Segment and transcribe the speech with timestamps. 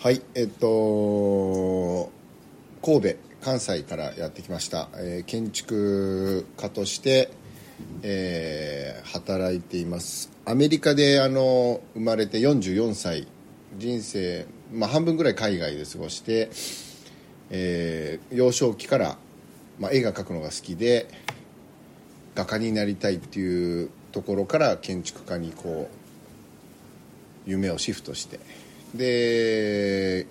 [0.00, 2.12] はいえっと
[2.84, 7.32] 神戸関西からやってきました、えー建築家として、
[8.04, 10.30] えー働いています。
[10.44, 13.26] アメリカであの生まれて44歳。
[13.76, 16.48] 人生、まあ、半分ぐらい海外で過ごして、
[17.50, 19.18] えー幼少期から、
[19.80, 21.08] まあ、絵が描くのが好きで
[22.36, 25.90] 画家になりたいっていうところから建築家にこ
[27.46, 28.38] う夢をシフトして
[28.94, 30.26] で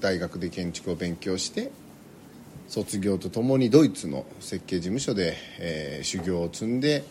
[0.00, 1.70] 大学で建築を勉強して
[2.68, 7.04] 卒業とともにドイツの設計事務所で、えー修行を積んで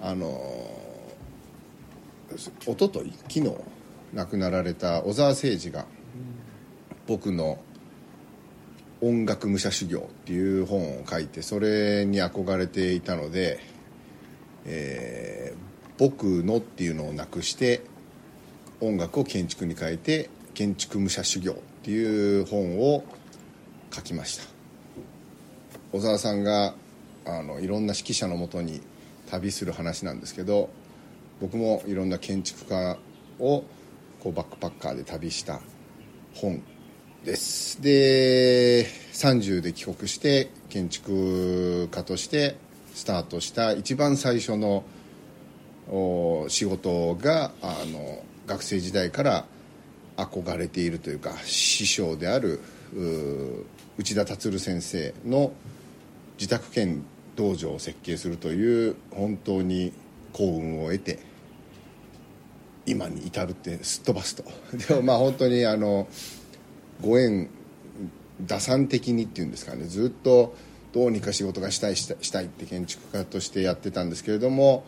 [0.00, 0.40] あの
[2.36, 3.54] 一昨日昨日
[4.14, 5.84] 亡くなられた小沢誠二が
[7.06, 7.58] 僕の
[9.02, 13.60] 「音楽武者修行」っていう本を書いてそれに憧れていたので
[14.64, 17.82] 「えー僕の」っていうのをなくして
[18.80, 23.04] 音楽を建築に変えて「建築武者修行」っていう本を
[23.92, 24.44] 書きました。
[25.92, 26.74] 小沢さんが
[27.24, 28.80] あのいろんな指揮者のもとに
[29.28, 30.70] 旅する話なんですけど
[31.40, 32.98] 僕もいろんな建築家
[33.38, 33.64] を
[34.20, 35.60] こうバックパッカーで旅した
[36.34, 36.62] 本
[37.24, 37.82] です。
[37.82, 42.56] で30で帰国して建築家として
[42.94, 44.84] スタートした一番最初の
[46.48, 49.44] 仕事があの学生時代から
[50.16, 52.60] 憧れているというか師匠である
[53.96, 55.52] 内田達先生の
[56.36, 57.04] 自宅兼
[57.36, 59.92] 道場を設計するという本当に
[60.32, 61.20] 幸運を得て
[62.86, 64.44] 今に至るってすっ飛ばすと。
[64.88, 66.08] でもまあ本当にあの
[67.00, 67.48] ご縁
[68.40, 69.84] 打算的にっていうんですかね。
[69.84, 70.56] ずっと
[70.92, 74.84] どうにか仕事がしたいしたしたいって建築家としてやってたんですけれども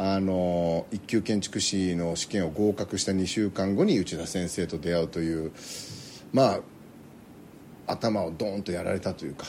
[0.00, 5.50] あの一級建築士の試験を合格した2週間後に内田先生と出会うという
[6.32, 6.60] まあ
[7.88, 9.44] 頭をドーンとやられたというか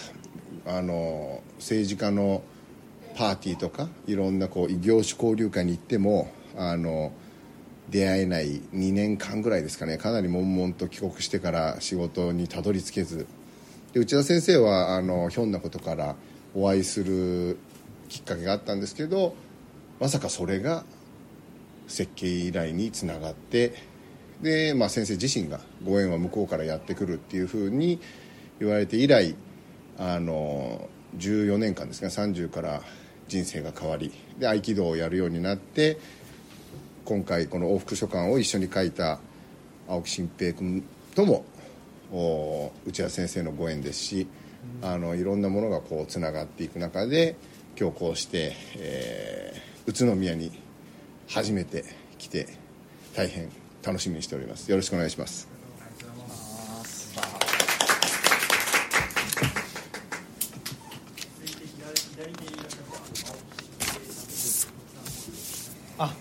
[0.65, 2.41] あの政治家の
[3.15, 7.11] パーティーとかいろんなこう異業種交流会に行ってもあの
[7.91, 13.27] 出会えない2年間ぐらいですかねかなり悶々と帰国してから仕事にたどり着けず
[13.93, 16.15] で内田先生はあのひょんなことから
[16.55, 17.59] お会いする
[18.07, 19.35] きっかけがあったんですけど
[19.99, 20.85] まさかそれが
[21.87, 23.73] 設計依頼につながって
[24.41, 27.99] で、まあ、先生自身がご縁は向こうからやってくるっていうふうに
[28.59, 29.35] 言われて以来
[29.97, 30.87] あの
[31.17, 32.81] 14年間ですね30から
[33.27, 35.97] 人生が変わりで合気道をやるようになって
[37.03, 39.19] 今回この往復書簡を一緒に書いた
[39.87, 40.83] 青木新平君
[41.15, 41.43] とも
[42.85, 44.27] 内田先生のご縁ですし、
[44.81, 47.35] あのいろんなものがこうつながっていく中で
[47.79, 50.51] 今日こうして、えー宇都宮に
[51.27, 51.83] 初めて
[52.19, 52.47] 来て
[53.15, 53.49] 大変
[53.83, 54.69] 楽しみにしております。
[54.69, 55.47] よろしくお願いします。
[65.97, 66.13] あ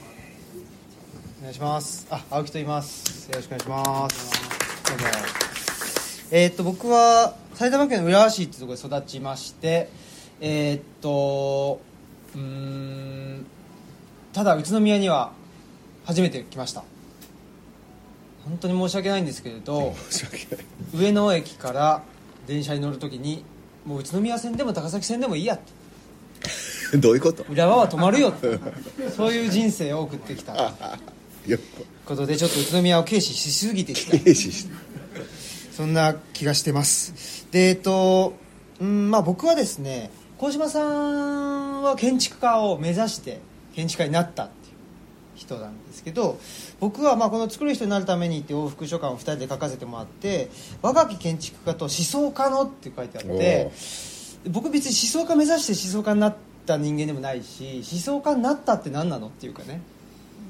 [1.41, 2.07] お願いします。
[2.11, 3.29] あ青木と言います。
[3.29, 4.89] よろしくお願いします。
[4.89, 5.05] どうも。
[6.31, 9.91] えーっと僕は埼玉県の浦和市っていうところで育ちまして
[10.41, 11.83] えーっと
[12.35, 13.47] うん
[14.39, 15.33] ただ宇都宮には
[16.05, 16.85] 初めて来ました。
[18.45, 20.65] 本当に申し訳ないんですけれど 申し訳ない。
[20.95, 22.03] 上野駅から
[22.47, 23.43] 電車に乗るときに
[23.85, 25.65] もう宇都宮線でも高崎線でもいいやって。
[26.99, 27.45] どういうこと？
[27.51, 28.61] 浦和は止まるよって。
[29.17, 30.73] そういう人生を送ってきた。
[32.07, 34.17] ことでちょっと宇都宮を軽視しすぎてきた。
[34.17, 34.73] 軽視して。
[35.77, 37.45] そんな気がしてます。
[37.51, 38.35] でえっと
[38.81, 43.41] うんまあ僕はですね鴻島さんは建築家を目指して
[43.79, 44.75] 建築家になったっていう
[45.37, 46.41] 人なんですけど
[46.81, 50.51] 僕はまあこの作る人になるためにって往復書簡を2人で書かせてもらって
[50.83, 53.71] 若き建築家と思想家のって書いてあって
[54.51, 59.81] 僕別に思想家目指して思想家になった人間でもないし思想家になったって何なのっていうかね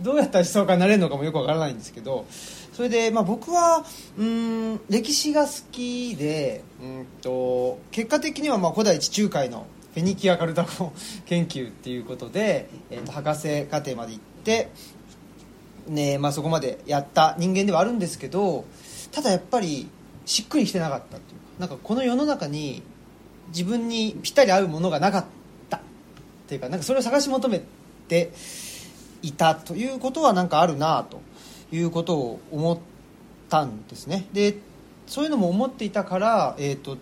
[0.01, 2.25] どうやったら思想家になれるのかもよくわからないんですけど
[2.73, 3.85] それで、まあ、僕は
[4.17, 10.93] うーん歴史が好きでうんと結果的にはまあ古代地中海のフェニキア・カルタゴ
[11.27, 14.71] 研究っていうことで、えー、と博士課程まで行って、
[15.89, 18.65] ねまあ、そこまでやった人間ではあるんですけど
[19.13, 19.89] ただやっぱり
[20.27, 22.83] しっくりきてなかったっていうかなんかこの世の中に
[23.49, 25.29] 自分にぴったり合うものがなかった。
[26.49, 27.61] っていうかなんかそれを探し求め
[28.09, 28.33] て
[29.21, 31.21] いたということはなんかあるなと
[31.71, 32.79] いうことを思っ
[33.51, 34.27] たんですね。
[34.33, 34.57] で
[35.07, 36.97] そういうのも思っていたから、えー、と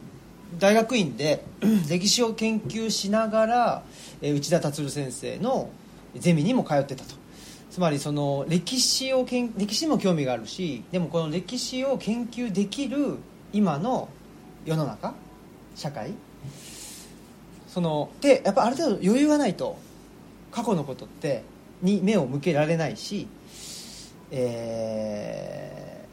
[0.58, 1.44] 大学院で
[1.88, 3.82] 歴史を研究しながら、
[4.22, 5.70] えー内田達先生の
[6.14, 7.26] ゼミにも通ってたと。
[7.76, 13.19] つまりその歴史をけん歴史にも興味があるしでもこの歴史を研究できる
[13.52, 14.08] 今の
[14.64, 15.12] 世の中
[15.75, 16.14] 社会
[17.69, 19.76] そのでやっぱある程度余裕がないと
[20.50, 21.43] 過去のことって
[21.82, 23.28] に目を向けられないし
[24.31, 26.06] え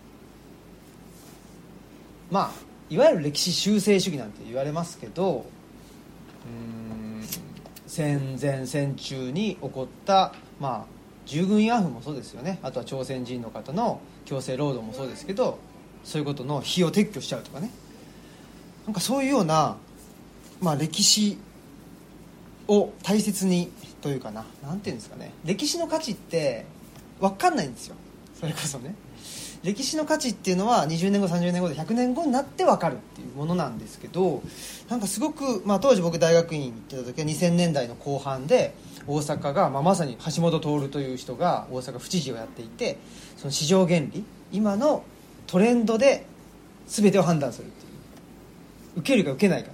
[2.29, 5.45] ーまあいわゆる歴史修正主義なんて言われますけど
[6.45, 7.23] うん
[7.87, 10.93] 戦前戦中に起こったまあ
[11.25, 12.59] 従軍慰安婦もそうですよね。
[12.61, 15.57] あとは朝鮮人の方の強制労働もそうですけど
[16.03, 17.69] そういうことの非を撤去しちゃうとかね。
[18.85, 19.77] なんかそういうような、
[20.59, 21.37] まあ、歴史
[22.67, 23.71] を大切に
[24.01, 24.45] というかな。
[24.61, 25.31] なんていうんですかね。
[25.45, 26.65] 歴史の価値って
[27.21, 27.95] 分かんないんですよ。
[28.37, 28.93] それこそね。
[29.63, 34.41] 歴史の価値っていうのは20年後30年後で100年後になって分かるっていうものなんですけど
[34.89, 38.75] なんかすごく、まあ、当時僕大学院行ってた時は2000年代の後半で
[39.07, 42.97] 大阪が、まあ、まさに橋本徹という人が大阪府知事をやっていて
[43.37, 45.03] その市場原理今の
[45.47, 46.25] トレンドで
[46.87, 47.93] 全てを判断するっていう。
[48.97, 49.71] 受けるか受けないか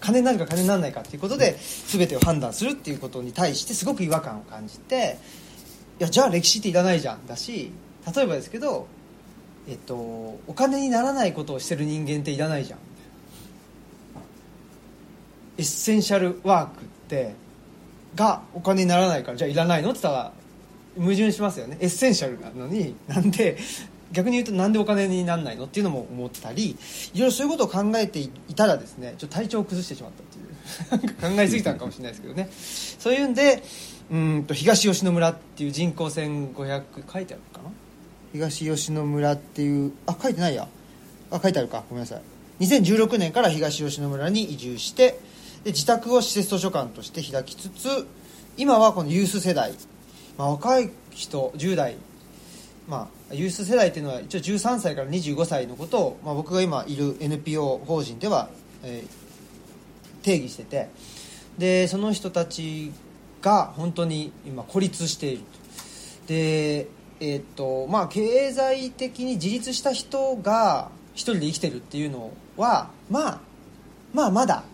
[0.00, 1.56] 金になるか金にならないかっていうことで
[1.86, 5.18] 全てを判断するっていうことに対してすごく違和感を感じて
[5.98, 7.72] いやじゃあ歴史っていらないじゃんだし
[8.14, 8.86] 例えばですけど、
[9.68, 12.78] えっと、お金にならないことをしてる人間っていらないじゃん。
[15.58, 17.34] エッセンシャルワークって
[18.14, 19.90] がお金にならないからじゃあいらないの？
[19.90, 20.32] って言ったら
[20.96, 21.78] 矛盾しますよね。
[21.80, 23.56] エッセンシャルなのになんで
[24.12, 25.64] 逆に言うとなんでお金にならないの？
[25.64, 26.76] っていうのも思ってたり
[27.14, 30.46] いろいろそういうことを考えていたらですねちょっと体調を崩してしまったっていう。
[31.14, 32.48] 考えすぎたのかもしれないですけどね。
[32.52, 33.62] そういうんで
[34.10, 36.82] うんと東吉野村っていう人口1500
[37.12, 37.70] 書いてあるかな？
[38.36, 40.68] 東吉野村っていうあ書いてないや。
[41.30, 41.84] あ書いてあるか。
[41.88, 42.22] ごめんなさい。
[42.60, 45.18] 2016年から東吉野村に移住して
[45.64, 48.06] で自宅を施設図書館として開きつつ
[48.56, 49.72] 今はこのユース世代、
[50.38, 51.96] まあ、若い人10代。
[52.88, 58.48] まあ、ユース世代っていうのは一応13歳から25歳のことを、まあ、僕が今いる NPO 法人では、
[58.82, 59.26] えー
[60.22, 60.88] 定義してて。
[61.58, 62.92] でその人たち
[63.40, 65.42] が本当に今孤立している
[66.26, 66.86] で
[67.20, 73.40] えーとまあ経済的に自立した人が一人で生きてるっていうのはまあ
[74.12, 74.64] まあまだ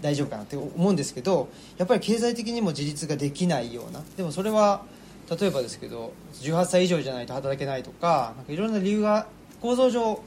[0.00, 4.02] 大丈夫かなって思うんですけどやっぱり経済的にも自立ができないような。
[4.16, 4.82] でもそれは
[5.30, 9.26] 例えばですけど18歳以上じゃないと働けないとかなんかいろんな理由が
[9.60, 10.22] 構造上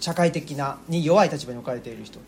[0.00, 2.18] 社会的なに弱い立場に置かれている人。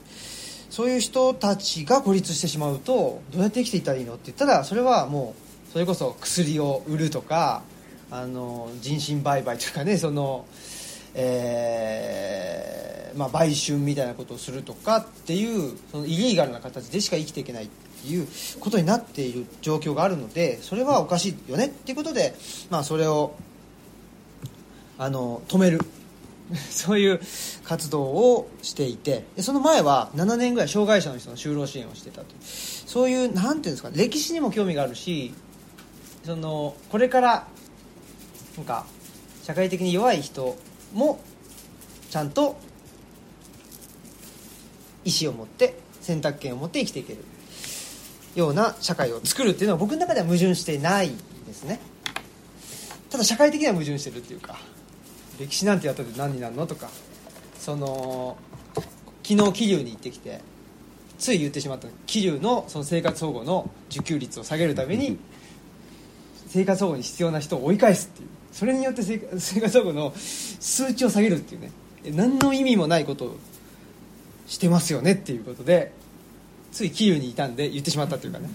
[0.71, 5.46] そういう人たちが孤立してしまうとどうやって生きていったらいいのって言ったらそれはもう
[5.77, 7.63] それこそ薬を売るとか
[8.11, 10.47] あの人身売買とかね その、
[11.13, 18.27] えーまあ、売春みたいなことをするとかっていうそのイリーガルな形でしか生きていけないっていう
[18.59, 22.35] ことになっている状況があるのでそれはおかしいよねっていうことで、
[22.71, 23.35] まあ、それを
[24.97, 25.83] あの止める。
[26.71, 27.21] そういう
[27.65, 32.39] 活動をしていてその前は7年ぐらい障害者の人の就労支援をしてたという。
[32.41, 35.35] そういうなんていうんですか歴史にも興味があるし
[36.27, 37.47] そのこれから
[38.57, 38.85] なんか
[39.45, 40.57] 社会的に弱い人
[40.93, 41.21] も
[42.11, 42.59] ちゃんと
[45.05, 47.25] 意思を持って選択権を持って生きていける。
[48.35, 51.11] ような社会を作るっていうのは僕の中では矛盾してない
[51.47, 51.81] ですね。
[53.09, 54.59] ただ社会的には矛盾してるっていうか
[55.41, 56.67] 歴史なんてやったって何になるの？
[56.67, 56.91] とか
[57.59, 58.37] その
[59.23, 60.43] 昨日桐生に行ってきて
[61.19, 65.19] つい言ってしまった桐生のその生活保護の受給率を下げるために
[66.49, 68.29] 生活保護に必要な人を追い返すっていう。
[68.53, 71.71] それによって生活 保護の数値を下げるっていうね。
[72.15, 73.37] 何の意味もないことを
[74.47, 75.93] してますよねっていうことで
[76.71, 78.49] つい桐生にいたんで言ってしまったっていうかね。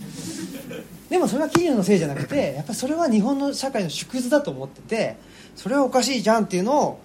[1.10, 5.18] でもそれは桐生のせいじゃなくてやっぱりそれは日本の社会の縮図だと思ってて
[5.58, 7.00] それはおかしいじゃんっていうのを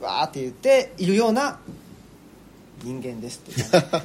[0.00, 1.60] わーって言っているような
[2.82, 4.02] 人間ですって、だか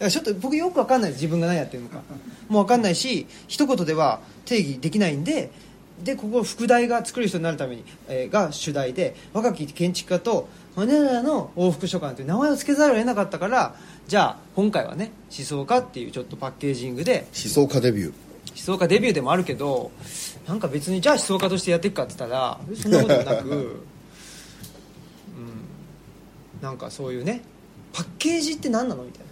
[0.00, 2.00] らちょっと僕よく分かんない自分が何やってるのか。
[2.48, 5.50] もう分かんないし一言では定義できないんで
[6.02, 13.74] でここ副題が作る人になるために、えーが主題で若き建築家と我らの往復書館という名前を付けざるを得なかったから
[14.06, 18.12] じゃあ今回はね思想家っていうちょっとパッケージングで思想家デビュー。
[18.56, 19.90] 思想家デビューでもあるけど
[20.46, 23.82] なんか別にじゃあ思想家としてやっていくかって言ったらそんなこともなく、 うん、
[26.62, 27.42] なんかそういうね
[27.92, 29.26] パッケージって何なのみたいな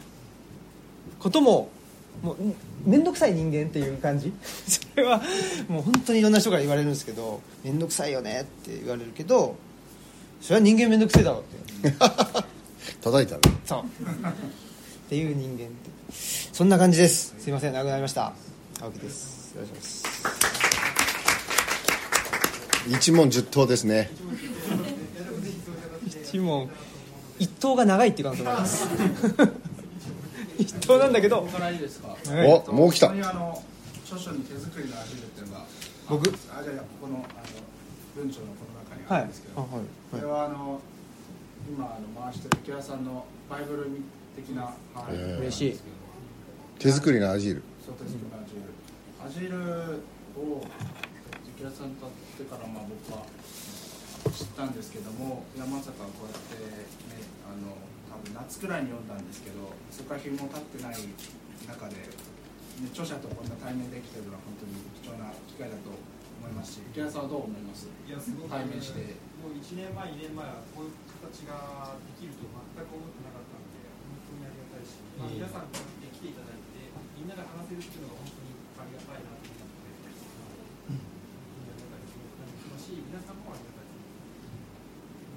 [1.19, 1.71] ことも
[2.25, 2.37] もう
[2.87, 4.33] 面倒くさい人間っていう感じ？
[4.67, 5.21] それは
[5.69, 9.57] もう本当にいろんな人から言われるんですけど面倒くさいよねって言われるけど
[10.41, 11.43] それは人間面倒くせえだろっ
[11.83, 11.91] て
[13.05, 13.81] 叩いたねそう。
[13.83, 13.85] っ
[15.11, 15.69] ていう人間って。
[16.53, 17.35] そんな感じです。
[17.39, 18.33] すいません長くなりました。
[18.81, 19.53] 青木です。
[19.55, 20.31] よろしくお願いしま
[22.91, 22.97] す。
[22.97, 24.11] 一問十答ですね。
[26.25, 26.71] 一問。
[27.39, 28.89] 一答が長いっていう可能性もあります
[30.59, 31.41] 一答なんだけど。
[31.41, 32.09] ここからいいですか？
[32.09, 33.09] はいおもう来た。
[33.09, 33.63] ここにあの
[34.05, 35.65] 著書に手作りのアジルっていうのが。
[36.09, 36.29] 僕？
[36.29, 37.25] あじゃあいやここのあの
[38.15, 39.85] 文章のこの中にはいあるんですけど、あはい。
[40.13, 40.81] これはあの
[41.69, 43.89] 今あの回してる池谷さんのバイブル
[44.37, 44.75] 的な、は
[45.11, 45.39] いへえ。
[45.41, 45.81] 嬉しい
[46.79, 48.71] 手作りのアジールそう手作りのアジール。
[49.25, 50.03] アジール
[50.39, 50.63] を
[51.57, 53.25] 池谷さんと会ってからまあ僕は
[54.33, 57.77] 知ったんですけども、いやまさかこうやってねあの
[58.15, 61.03] 多分夏くらいに読んだんですけど、そこから日も経ってない
[61.67, 67.91] 中で、ね、著者とこんな対面できてるのは本当に貴重な機会だと思いますし、池谷さんはどう思います？
[67.91, 69.19] いやすごく対面して。
[69.43, 73.83] もう1年前、2年前はこういう形ができると全く思ってなかったので、
[74.31, 76.87] 本当にありがたいし、まあ、皆さんこうやって来ていただいて、
[77.19, 79.91] みんなで話せるっていうのが本当にありがたいなと思って、
[80.87, 84.09] 本当にありがたい気持ちしますし、皆さんもありがたいです。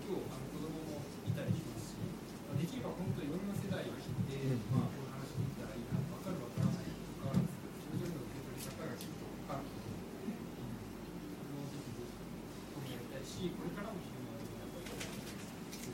[0.08, 2.00] 今日あの子供もいたりしますし、
[2.48, 4.40] まあできれば本当にいろんな世代が来て、
[4.72, 10.32] まあ、こういう話できたらいいな、分かる分からないとかはあるんですけど、それぞれの受け取り方がきっとあると思うので、
[11.44, 12.08] それをぜひぜ
[12.88, 15.92] ひやりたいし、これからも非常にやりたいと思います。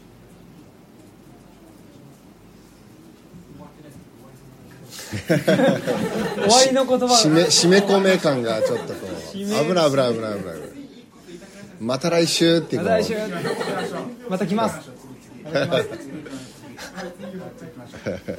[3.57, 4.13] 終わってないですけど
[5.27, 10.31] 終わりの言葉締め締め込め感がちょっとこう危ない危ない危ない危な。
[10.31, 10.37] い
[11.79, 13.15] また来週ってまた来週。
[14.29, 14.89] また来ます。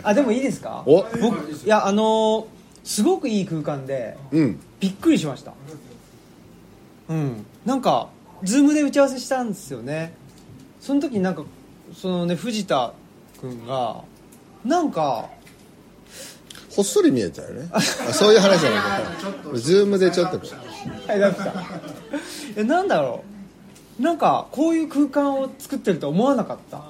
[0.03, 0.83] あでもいいですか？
[0.87, 1.05] お。
[1.21, 2.45] 僕いやあのー
[2.85, 4.61] すごくいい空間でうん。
[4.79, 5.55] びっくりしました。
[7.09, 7.47] うん。
[7.65, 8.09] なんか
[8.43, 10.13] ズームで打ち合わせしたんですよね。
[10.83, 11.45] その時になんか
[11.97, 12.93] そのね藤田
[13.41, 14.03] 君が
[14.67, 15.31] なんか
[16.75, 17.69] ほっそり見えたよね。
[17.73, 19.03] あそういう話じゃない
[19.43, 20.41] けどズームでちょっと
[21.07, 21.47] はいだったい
[22.57, 23.25] やなんだろ
[23.99, 24.03] う。
[24.03, 26.83] なんかこういう空間を作ってると思わなかった。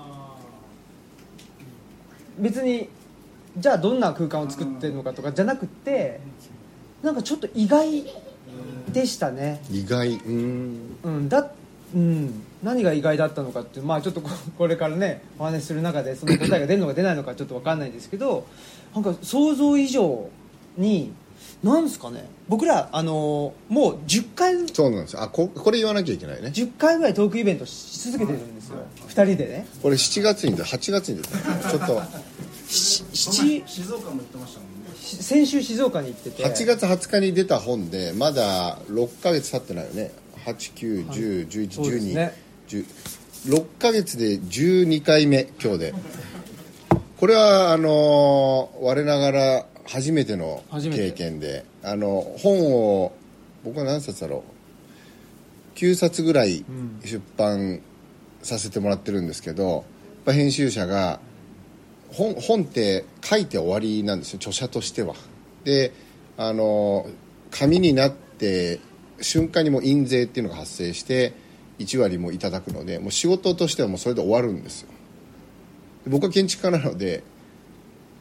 [2.39, 2.89] 別に
[3.59, 6.21] じゃあどんな空間を作ってるのかとかじゃなくって
[7.03, 8.05] なんかちょっと意外
[8.93, 9.63] でしたね。
[9.71, 10.15] 意外。
[10.15, 10.97] うーん。
[11.05, 11.51] うんだ
[11.95, 18.47] うん何が意外だったのかっていうまあちょっとこ これからねお話しする中でその答えが出るのか出ないのかちょっと分かんないんですけど
[18.95, 20.29] なんか想像以上
[20.77, 21.13] に
[21.63, 25.13] なんですかね僕らあのもう10回そうなんです。
[25.15, 26.49] よあここれ言わなきゃいけないね。
[26.49, 28.77] 10回ぐらいトークイベントし続けてるんですよ。
[29.09, 29.67] 2人でね。
[29.83, 32.03] これ7月に出8月に出たちょっと。
[32.69, 33.05] し
[33.67, 34.75] 静岡も行ってましたもんね。
[35.01, 36.45] 先週静岡に行ってて。
[36.45, 40.13] 8月20日に出た本でまだ6ヶ月経ってないよね。
[40.45, 42.35] 89101112、そうですね。
[42.41, 42.44] 10
[43.47, 45.95] 6ヶ月で12回目今日で。
[47.19, 53.13] これはあのー我ながら初めての経験であの本を
[53.65, 54.45] 僕は何冊だろ
[55.75, 55.79] う。
[55.79, 56.65] 9冊ぐらい
[57.05, 57.81] 出版
[58.43, 59.83] させてもらってるんですけど、やっ
[60.27, 61.21] ぱ編集者が
[62.13, 65.15] 本本って書いて終わりなんですよ著者としては。
[65.65, 65.93] で
[66.37, 67.07] あの
[67.51, 68.81] 紙になって
[69.21, 71.33] 瞬間にもう印税っていうのが発生して
[71.79, 74.89] 1割もいただくのでもう仕事としてはもうそれで終わるんですよ。
[76.07, 77.23] 僕は建築家なので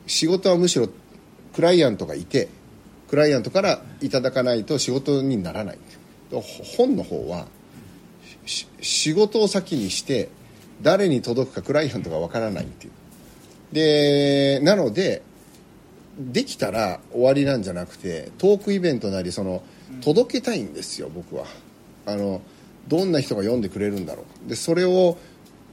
[0.08, 0.88] 仕事はむしろ
[1.54, 2.50] クライアントがいて
[3.10, 5.78] クライアントからいただかないと仕事にならない
[6.78, 7.46] 本の方は
[8.46, 10.30] 仕事を先にして
[10.82, 12.92] 誰に届くかクライアントがわからないっていう。
[13.74, 15.22] でなので
[16.20, 19.64] できたら終わりなんじゃなくてトークイベントなりその
[20.02, 21.46] 届けたいんですよ僕は。
[22.06, 22.42] あの
[22.88, 24.50] どんな人が読んでくれるんだろう。
[24.50, 25.18] でそれを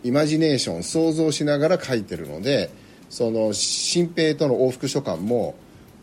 [0.03, 2.71] イマジネーション想像しながら書いてるので
[3.09, 5.55] その新平との往復書簡も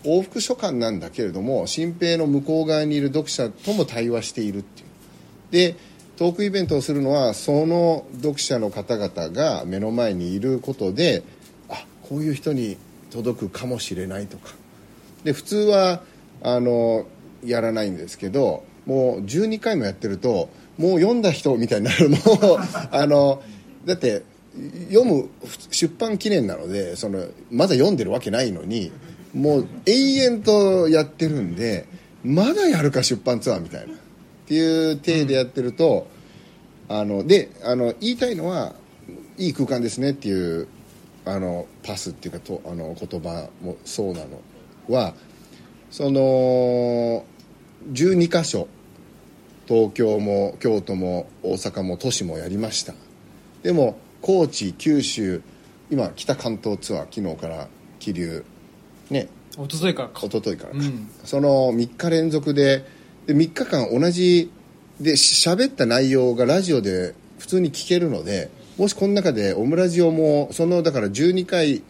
[0.03, 4.87] 往復書簡なんだけれども新平の向こう側にいる読者とも対話しているっていう。
[5.51, 5.75] で
[6.17, 11.23] トークイベントをするのはその読者の方々が目の前にいることで
[11.69, 12.77] あこういう人に
[13.11, 14.53] 届くかもしれないとか。
[15.23, 16.01] で普通は
[16.41, 17.05] あの
[17.43, 22.19] やらないんですけどもう12回もやってるともう読んだ人みたいになるもう
[22.91, 23.41] あの
[23.85, 24.23] だって
[24.91, 25.29] 読む
[25.71, 28.91] 出版記念なのでそのまだ読んでるわけないのに
[29.33, 31.85] もう永遠とやってるんで
[32.23, 33.93] まだやるか出版ツアーみたいな。
[33.93, 33.97] っ
[34.47, 36.07] ていう体でやってると、
[36.87, 38.73] あのであの言いたいのは
[39.37, 40.69] いい空間ですねっていう
[41.25, 44.41] あのパスっていうかとあの言葉もそうなの
[44.87, 45.13] は
[45.91, 47.25] その
[47.91, 48.69] 12箇所
[49.67, 52.93] 東京も京都も大阪も都市もやりました。
[53.63, 55.41] でも高知九州
[55.89, 57.67] 今北関東ツアー昨日から
[57.99, 58.45] 気流。
[59.09, 59.27] ね。
[59.51, 60.19] 一昨日からか。
[60.25, 61.09] 一昨日からか、うん。
[61.23, 62.85] その3日連続で
[63.25, 64.51] で3日間同じ
[65.01, 71.83] でし喋った内容がラジオで普通に聞けるのでもしこの中でオムラジオもそのだから12回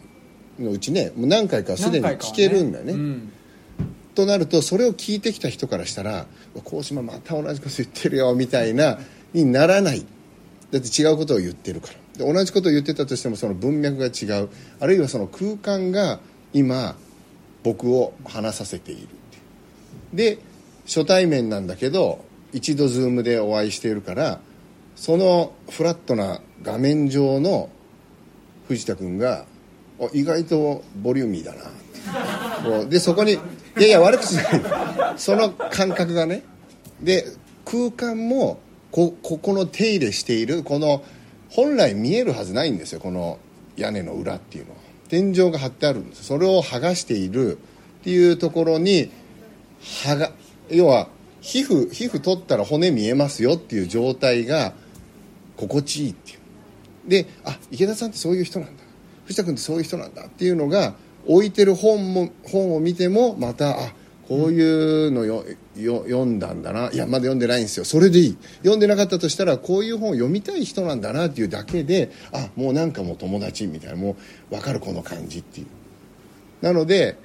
[0.58, 2.92] のうちねもう何回かすでに聞けるんだよね。
[2.92, 3.32] うん
[4.18, 6.26] となるとそれを聞いてきた人からしたら
[6.64, 8.98] 鴻島また同じこと言ってるよみたいな
[9.32, 10.04] にならない。
[10.72, 12.26] だって違うことを言ってるから。
[12.26, 14.48] で同じことを言ってたとしてもその文脈が違う。
[14.80, 16.18] あるいはその空間が
[16.52, 16.96] 今
[17.62, 19.06] 僕を話させている。
[20.10, 20.38] てで
[20.84, 24.40] 初対面なんだけど一度ズームでお会いしているから
[24.96, 27.70] そのフラットな画面上の
[28.66, 29.44] 藤田君が
[30.12, 31.88] 意外とボリューミーだなって。
[32.64, 33.38] こうでそこに
[33.78, 35.18] いやいや悪口じゃない。
[35.18, 36.42] その感覚がね。
[37.00, 37.24] で
[37.64, 41.04] 空間もこここの手入れしているこの
[41.50, 43.00] 本来見えるはずないんですよ。
[43.00, 43.38] この
[43.76, 44.78] 屋根の裏っていうのは。
[45.08, 46.24] 天井が張ってあるんです。
[46.24, 47.58] それを剥がしている
[48.00, 49.10] っていうところに
[49.80, 50.32] 剥が
[50.70, 51.08] 要は
[51.40, 54.72] 皮膚皮膚取ったら骨見えますよっていう状態が
[55.56, 56.38] 心地いいっていう。
[57.08, 58.82] であ池田さんってそういう人なんだ。
[59.26, 60.94] 藤田君ってそういう人なんだっていうのが
[61.28, 63.92] 置いてる本も本を見てもまたあ
[64.26, 65.44] こういうのよ
[65.76, 66.90] よ読んだんだな。
[66.90, 67.84] いやまだ読んでないんですよ。
[67.84, 68.36] それでいい。
[68.58, 74.16] 読んでなかったとしたらこういう本を読みたい人なんだなっていうだけであもうなんかもう友達みたいなも
[74.50, 75.66] う分かるこの感じっていう。
[76.60, 77.16] なので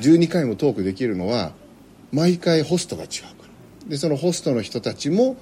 [0.00, 1.52] 12回もトークできるのは
[2.12, 3.44] 毎回ホストが違うか
[3.84, 3.90] ら。
[3.90, 5.36] でそのホストの人たちも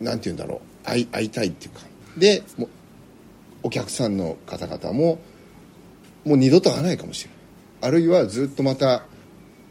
[0.00, 0.84] なんて言うんだろう。
[0.84, 1.80] 会い会いたいっていうか。
[2.16, 2.68] でも
[3.62, 5.18] お客さんの方々も
[6.24, 7.38] もう二度と会わないかもしれない。
[7.82, 9.04] あるいはずっとまた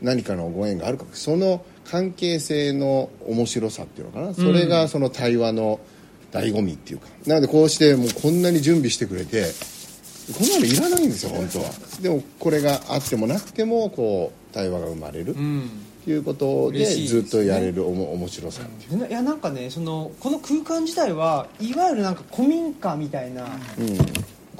[0.01, 1.11] 何かのご縁があるかも。
[1.13, 4.33] その関係性の面白さっていうのかな。
[4.33, 5.79] それがその対話の
[6.31, 7.07] 醍醐味っていうか。
[7.25, 9.45] なのでこうしてもうこんなに準備してくれて
[10.37, 11.69] こんなのいらないんですよ本当は。
[12.01, 15.33] でもこれがあってもなくてもこう対話が生まれる。
[15.33, 15.69] うん。
[16.01, 19.07] っていうことでずっとやれるおも面白さっていう。
[19.07, 23.47] いやなんかねそのこの空間自体はいわゆるなんか古民家みたいなう
[23.83, 23.97] ん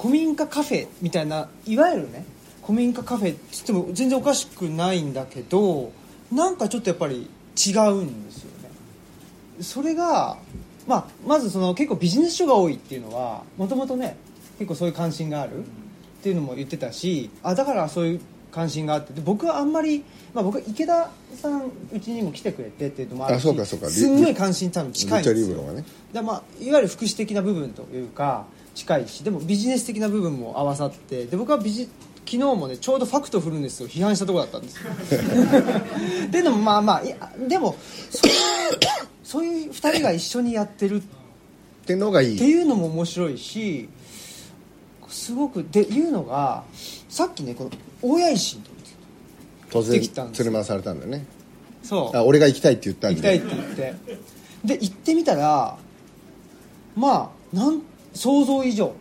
[0.02, 2.24] 古民家カフェみたいないわゆるね
[2.62, 5.92] 古民家カフェって言っても全然おかしくないんだけど
[6.32, 8.70] なんかちょっとやっぱり違うんですよね。
[9.60, 10.38] それが、
[10.88, 14.16] まあ、まずその結構ビジネス書が多いっていうのはもともとね
[14.58, 15.62] 結構そういう関心があるっ
[16.22, 23.42] ていうのも言ってたしあだからそういう関心があってで僕はあんまり、まあ、僕は池田さんうちにも来てくれてっていうのもあるし
[23.90, 25.56] すんごい関心多分近いんですよ。
[25.72, 25.84] ね。
[26.12, 31.88] でまあ、いわゆる福祉的な部分というか近いしでもビジネス的な部分も合わさってで僕はビジ
[32.24, 34.76] 昨日もねちょうどファクトフルネスを批判したところだったんです。
[34.76, 34.90] よ
[36.26, 37.16] っていうのもまあまあいや
[37.48, 37.76] でも
[38.10, 38.38] そういう
[39.22, 41.02] そういう2人が一緒にやってるっ
[41.84, 42.36] てのがいい。
[42.36, 43.88] っていうのも面白いし
[45.08, 46.64] すごくでいうのが
[47.08, 48.62] さっきねこの大谷石の
[49.70, 50.44] 突然できたんですよ。
[50.44, 51.26] 連れ回されたんだよね。
[51.82, 52.16] そう。
[52.16, 54.18] あ俺が行きたいって言ったんで行きたいって言って。
[54.64, 55.76] で行ってみたら
[56.94, 57.82] まあなん
[58.14, 58.92] 想像以上。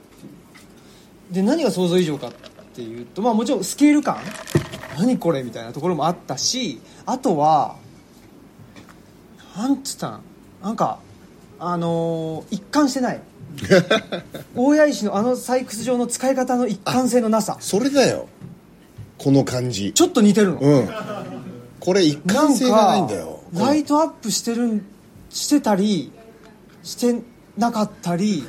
[1.31, 2.31] で何が想像以上かっ
[2.75, 4.17] ていうとまあもちろんスケール感。
[4.97, 7.77] 何これみたいなところもあったしあとは
[9.55, 10.21] なんつったん？
[10.61, 10.99] なんか
[11.59, 13.21] あのー一貫してない。
[14.55, 17.57] 大谷石のあの採掘場の使い方の一貫性のなさ。
[17.59, 18.27] それだよ。
[19.17, 19.91] この感じ。
[19.93, 20.89] ちょっと似てるの、うん。
[21.79, 23.41] これ一貫性がないんだよ。
[23.53, 24.85] ライトアップしてるん
[25.29, 26.11] してたり
[26.83, 27.21] して
[27.57, 28.43] なかったり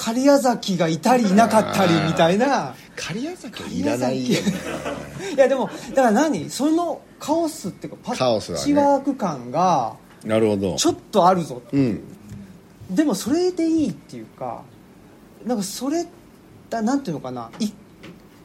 [0.00, 2.74] 狩矢崎がいたりいなかったりみたいな。
[2.96, 4.52] 狩矢崎はいらないよね。
[5.36, 10.76] いやでもだから何そのカオスっていうかパッチワーク感がなるほど。
[10.76, 11.78] ちょっとあるぞう。
[11.78, 12.00] ん。
[12.90, 14.62] でもそれでいいっていうか
[15.44, 16.06] なんかそれ
[16.70, 17.50] だなんていうのかな。
[17.58, 17.74] 一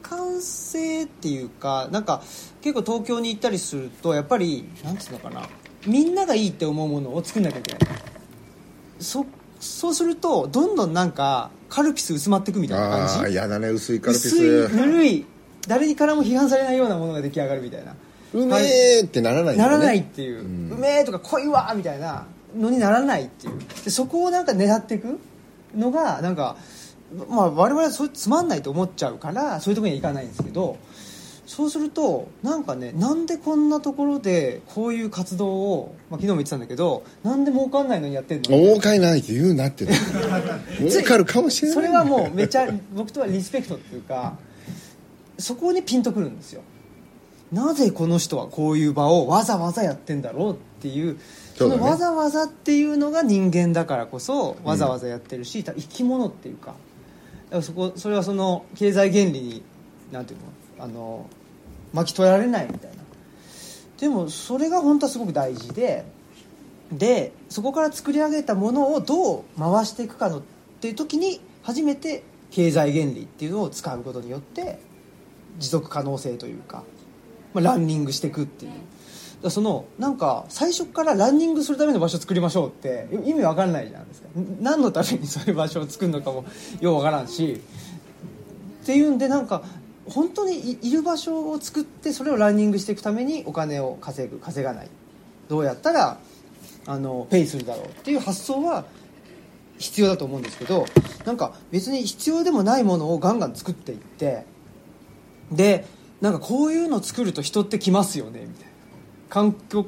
[0.02, 2.22] 貫性っていうかなんか
[2.62, 5.48] 結構東京に行ったりするとやっぱりなんていうのかな。
[5.88, 7.98] みんながいいって思うものを作んなきゃいけない。
[9.00, 9.26] そ
[9.66, 14.36] そうするとどんどんなんかカルピス薄まっていくみたいなああ感じやだね薄いカルピス。
[14.36, 15.26] 薄いぬるい
[15.68, 17.96] 誰にからも批判されないようなものが出来上がるみたいな。
[18.34, 19.64] うめえってならないね。
[19.64, 20.42] ならないっていう、
[20.74, 22.26] うめえとか濃いわみたいな
[22.56, 23.60] のにならないっていう。
[23.84, 25.20] でそこをなんか狙っていく
[25.76, 26.58] のがなんか
[27.30, 30.78] まあ我々はそうつまんないと思っちゃうからそういうところには行かないんですけど
[31.46, 38.58] そうするとなんかねなんでこんなところでこういう活動を、まあ、昨日も言ってたんだけどなんで儲かんないのにやってんの？
[38.58, 39.86] 儲かいないって言うなって
[40.90, 41.76] 儲かるかもしれない。
[41.76, 44.38] それはもうめちゃ僕とはリスペクトっていうか
[45.38, 46.62] そこにピンとくるんですよ。
[47.52, 51.18] なぜこの人はこういう場をわざわざやってんだろうっていう
[51.56, 56.74] そのわざわざっていうのが人間だからこそわざわざやってるし、生き物っていうか。
[57.62, 59.62] そこそれはその経済原理に
[60.12, 60.46] なんていうの？
[60.86, 61.28] あの
[61.94, 62.98] 巻き取られないみたいな。
[64.00, 66.06] でもそれが本当はすごく大事で
[66.92, 70.42] でそこから作り上げたものをどう回していくかのっ
[70.82, 74.80] ていう時に初めて経済原理っていうのを使うことによって
[75.58, 76.84] 持続可能性というか、
[77.54, 78.72] まあ、ランニングしていくっていう。
[79.42, 84.28] だそのなんか最初からランニングするための場所を作りましょうって意味わかんないじゃないですか。
[84.62, 86.46] 何のためにそういう場所を作るのかも
[86.80, 87.62] ようわからんし。
[88.84, 89.64] っていうんでなんか
[90.08, 94.90] 本当にいる場所を作ってそれをランニングしていくためにお金を稼ぐ稼がない。
[95.48, 96.18] どうやったら
[96.88, 98.86] あのペイするだろうっていう発想は
[99.78, 100.86] 必要だと思うんですけど
[101.26, 104.46] なんか別に必要でもないものをガンガン作っていって
[105.52, 105.86] で
[106.22, 108.76] なんかこういうの作ると人って来ますよねみたいな。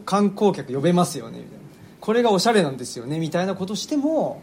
[0.06, 1.58] 観光客呼べますよねみたいな。
[2.02, 4.42] これがおしゃれなんですよねみたいなことしても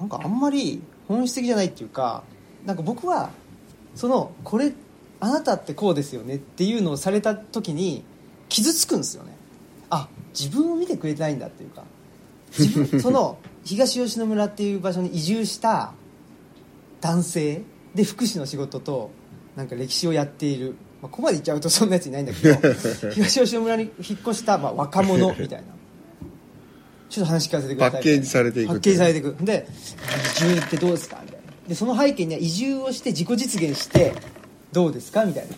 [0.00, 2.22] なんかあんまり本質的じゃないっていうか
[2.64, 3.30] なんか僕は
[3.94, 4.72] そのこれ
[5.20, 8.04] あなたってこうですよねっていうのをされた時に
[8.48, 9.36] 傷つくんですよね。
[9.90, 11.84] あ自分を見てくれてないんだっていうか。
[12.58, 15.92] 自分 その東吉野村っていう場所に移住した
[17.00, 17.62] 男性
[17.94, 19.10] で福祉の仕事と
[19.56, 22.54] なんか歴史をやっている、まあ、ここまで言っちゃうとそんなやついないんだけど
[23.12, 25.64] 東吉野村に引っ越した、まあ、若者みたいな。
[27.08, 27.92] ちょっと話聞かせてください。
[27.92, 29.36] パッケージされていくパッケージされていく。
[29.44, 29.68] で
[30.36, 31.20] 移住ってどうですか？
[31.24, 31.52] みたいな。
[31.68, 34.12] でその背景には移住をして自己実現して
[34.72, 35.24] どうですか？
[35.24, 35.54] みたいな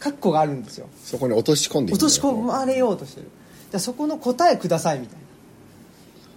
[0.00, 0.88] 括弧があるんですよ。
[1.02, 3.28] そこに落とし込んでいく落とし込まれようとしてる。
[3.70, 5.16] でそこの答えくださいみたい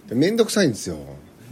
[0.09, 0.15] な。
[0.15, 0.97] 面倒くさいんですよ。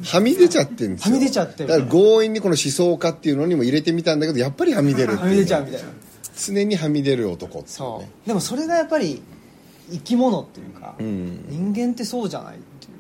[0.04, 1.14] はみ出ちゃってるんですよ。
[1.14, 1.70] はみ出ちゃってる。
[1.70, 5.90] だから強引にこの思想家っていうのにも入れてみたんだけどやっぱりはみ出るはみ出ちゃうみたいな。
[6.36, 8.28] 常にはみ出る男っていうそねう。
[8.28, 9.22] でもそれがやっぱり
[9.92, 12.94] 生き物っていうか、ん人間ってそうじゃないっていう。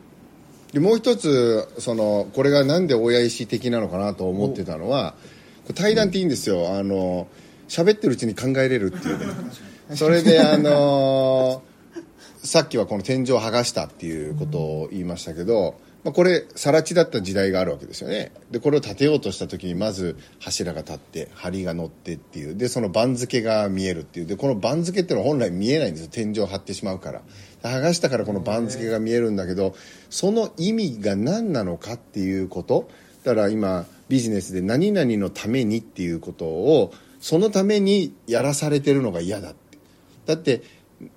[0.73, 5.15] でもう一つそのこれがなんで親石的なのかなと思ってたのは
[5.75, 6.75] 対談っていいんですよ。
[6.77, 7.27] あの
[7.73, 9.25] 喋ってるうちに考えれるっていうね。
[9.97, 11.63] それであの
[12.43, 18.31] さっきはこの天井を剥がしたっていうことを言いましたけど、まあ、これ更地だった時代があるわけですよね。
[18.51, 22.55] でこれを建てようとした時にまず柱が立って梁が乗ってっていう。
[22.55, 24.25] でその番付が見えるっていう。
[24.27, 26.09] でこの番付っていうのは本来見えないんですよ。
[26.11, 27.21] 天井を張ってしまうから。
[27.63, 29.73] 剥がしたからこの番付が見えるんだけど
[30.09, 32.87] その意味が何なのかっていうこと。
[33.23, 39.77] だから今ビジネスで何々のためにっていうことをそのためにやらされてるのが嫌だって。
[40.25, 40.61] だって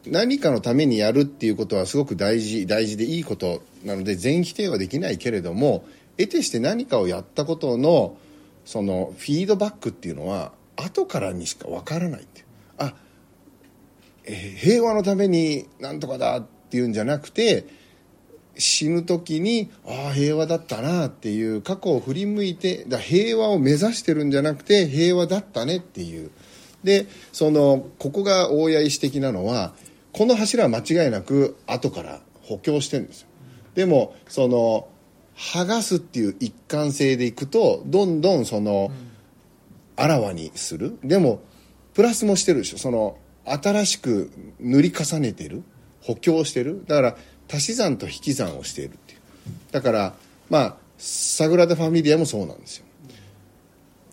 [0.07, 5.85] 何かのためにやるっていうことはすごく大事大事でいいことなので全否定はできないけれども
[6.17, 8.17] 得てして何かをやったことの
[8.65, 12.45] そのフィードバックっていうのは後からにしかわからないって
[12.79, 12.95] あ
[14.25, 17.67] え平和のためになんとかだっていうんじゃなくて
[18.59, 26.31] 死ぬ時にああ平和だったなっていう過去を振り向いてだ平和を目指してるんじゃなくて平和だったねっていう。
[26.85, 29.75] でそのここが大谷石的なのは
[30.13, 33.29] この柱は間違いなく後から補強してるんですよ。
[33.75, 34.89] でもその
[35.37, 38.91] 剥がすっていう一貫性でいくとどんどんその、
[39.97, 40.99] あらわにする。
[41.05, 41.43] でも
[41.95, 42.79] プラスもしてるでしょ。
[42.79, 45.63] その新しく塗り重ねてる。
[46.01, 46.85] 補強してる。
[46.87, 47.17] だから
[47.51, 49.19] 足し算と引き算をしているっていう。
[49.73, 50.15] だから
[50.51, 52.87] まあサグラダ・ファミリアもそうなんですよ。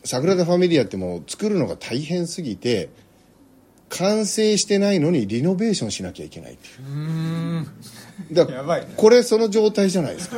[0.04, 2.89] サグラダ・ファミリアってもう作るのが大変すぎて
[3.89, 6.72] 完成してないのにリノベーションしなきゃいけないってい
[8.32, 8.36] う。
[8.36, 8.93] だからやばいね。
[8.98, 10.38] これその状態じゃないですか。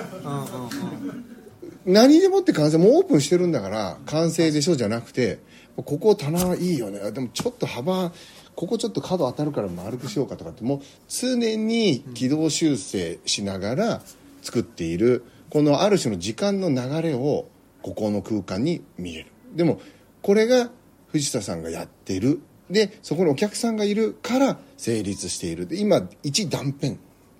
[1.85, 5.39] 何でもって完成もうオープンしてるんだから完成でしょじゃなくて
[5.75, 7.11] ここ棚いいよね。
[7.11, 8.11] でもちょっと幅
[8.55, 14.01] ここちょっと角当たるから丸くしようかとかってもう常に軌道修正しながら
[14.41, 17.47] 作っているこのある種の時間の流れを
[17.81, 19.27] ここの空間に見える。
[19.53, 19.79] でも
[20.21, 20.69] これが
[21.07, 22.41] 藤田さんがやってる。
[22.69, 25.67] でそこにお客さんがいるから成立している。
[25.67, 26.95] で今一断片。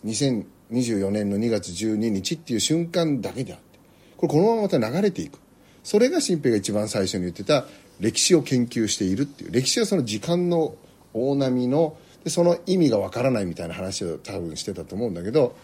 [0.05, 3.79] 2024年の2月12日っていう瞬間だけであって。
[4.17, 5.39] これこのまままた流れていく。
[5.83, 7.65] それが新平が一番最初に言ってた
[7.99, 9.51] 歴史を研究しているっていう。
[9.51, 10.75] 歴史はその時間の
[11.15, 15.55] 大波のでその意味がわからないみたいな話を多分してたと思うんだけど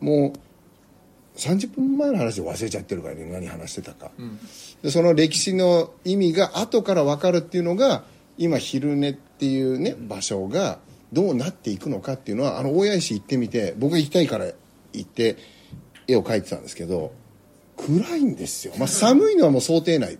[0.00, 4.10] もう30分前の話で忘れちゃってるからね何話してたか、
[4.82, 8.02] でその歴史の意味が後から分かるっていうのが
[8.36, 10.80] 今昼寝っていうね場所が
[11.12, 14.46] どうなっていくのかっていうのはあの大谷石行ってみて僕が行きたいから
[14.92, 15.36] 行って
[16.08, 17.12] 絵を描いてたんですけど
[17.76, 20.18] 暗いんですよ、まあ、寒いのはもう想定内。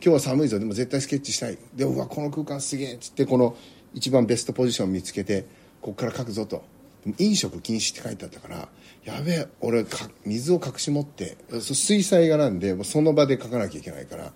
[0.00, 0.60] 今日は寒いぞ。
[0.60, 1.58] でも絶対スケッチしたい。
[1.74, 3.56] でうわこの空間すげえっつってこの
[3.98, 5.42] 一番ベストポジション見つけて
[5.80, 6.62] ここから描くぞと。
[7.18, 8.68] 飲食禁止って書いてあったから
[9.04, 14.34] やべえ俺か水を隠し持って水彩画なんでその場で描かなきゃいけないからだか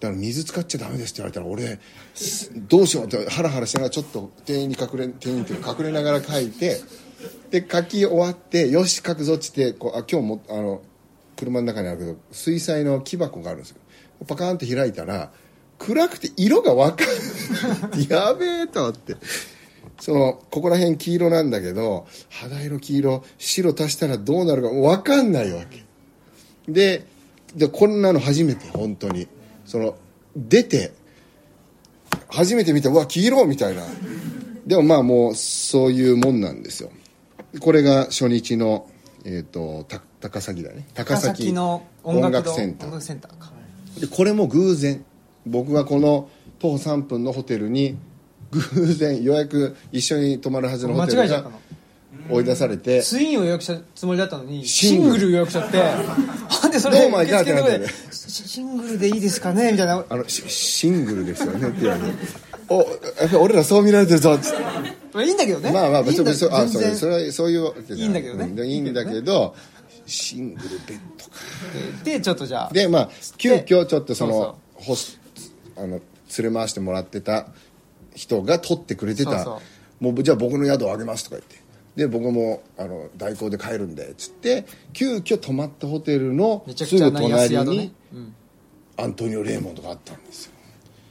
[0.00, 1.78] ら水使っちゃダメですって言われたら俺
[2.66, 6.80] どうしようってハラハラしながらちょっと店員に隠れ店員っていう隠れながら描いて
[7.50, 10.82] で書き終わってよし書くぞっつってこうあ今日もあの
[11.36, 13.76] 車の中にあるけど水彩の木箱があるんですよ。
[14.26, 15.30] パカーンって開いたら
[15.82, 18.06] 暗くて色が分かんない。
[18.08, 19.16] やべえと思って。
[20.00, 25.84] そのここら辺黄色なんだけど肌色黄色白足したらどうなるか分かんないわけ。
[26.70, 27.04] で
[27.56, 29.26] でこんなの初めて本当に。
[29.64, 29.94] その
[30.36, 30.92] 出て
[32.28, 33.82] 初めて見てうわ黄色みたいな。
[34.66, 36.90] でもまあもうそういうもんなんですよ。
[37.60, 38.88] これが初日の、
[39.24, 40.86] えー、とた高崎だね。
[40.94, 44.00] 高高崎の音楽堂センター。
[44.00, 45.04] でこれも偶然
[45.46, 46.28] 僕がこの
[46.58, 47.96] 徒歩3分のホテルに
[48.50, 51.60] 偶然予約一緒に泊まるはずのホテルが間違えちゃったの？
[52.30, 55.30] 追い出されてツインを予約したつもりだったのにシングル。
[55.30, 55.78] 予約しちゃって。
[56.62, 57.58] なんでそれ受付の？
[57.58, 59.72] とこでシシングルでいいですかね？
[59.72, 60.04] みたいな。
[60.08, 64.34] あのシシングルですよねって言われてお俺らそう見られてるぞ。
[64.34, 64.62] っつって
[65.12, 65.72] まあいいんだけどね。
[65.72, 68.04] まあまあ別にそそれそれはそういうわけじゃない。
[68.04, 68.44] いいんだけどね。
[68.44, 69.54] うんいいんだけど
[70.06, 71.30] シングルベッドか。
[72.04, 72.72] でちょっとじゃあ。
[72.72, 75.18] でまあ急遽ちょっとそのホス
[75.76, 76.00] あの
[76.38, 77.48] 連れ回してもらってた
[78.14, 79.60] 人が取ってくれてた。
[80.00, 81.62] もうじゃあ僕の宿をあげますとか言って。
[81.96, 87.94] で僕もあの代行で帰るんでっつって急遽泊まったホテルのすぐ隣に
[88.96, 90.52] アントニオ・レーモンドがあったんですよ。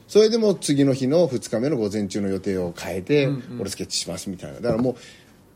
[0.08, 4.60] それでも次の日の2日目の午前中の予定を変えて、俺スケッチしますみたいな。
[4.60, 4.96] だからもう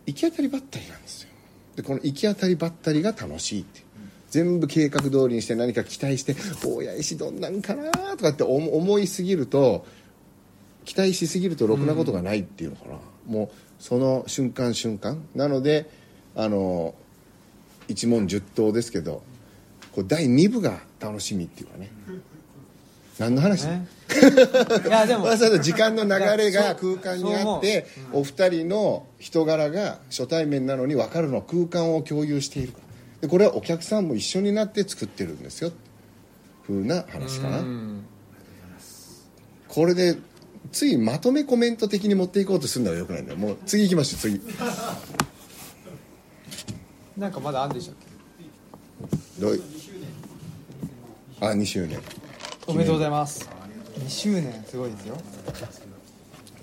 [0.07, 1.29] 行き当たりばったりなんですよ。
[1.75, 3.81] でこの行き当たりばったりが楽しいって。
[3.81, 3.86] いう
[4.37, 9.87] 全部計画通りにして何か期待して大谷石どんなんかなとかって思思いすぎると
[10.85, 12.96] 期待しすぎるとろくなことがないっていうのかな、
[13.27, 15.27] もうその瞬間瞬間。
[15.35, 15.88] なので
[16.35, 16.94] あの
[17.88, 19.22] 一問十答ですけど
[19.92, 21.90] こう第2部が楽しみっていうかね。
[23.18, 23.88] 何の話、ね。
[24.87, 25.25] いやでも。
[25.25, 32.86] まあ、その時間の流れが空間にあってお二人の人柄が初対面なのに分かるのは空間を共有しているから
[33.27, 35.73] でこれはお客さんも一緒になって作ってるんですよ
[36.62, 37.59] ふうな話かな。
[37.61, 38.05] うん。
[39.69, 40.17] これで
[40.73, 43.39] ついまとめコメント的に持っていこうとするのはよくないんだよ。
[43.39, 44.41] もう次行きましょう次。
[47.17, 47.95] なんかまだあるんでしたっ
[49.39, 49.41] け？
[49.41, 49.57] どう？
[49.57, 49.62] い
[51.41, 52.01] あ2周年。
[52.67, 53.49] おめでとうございます。
[54.01, 55.15] 2周年すごいですよ。
[55.15, 55.21] だ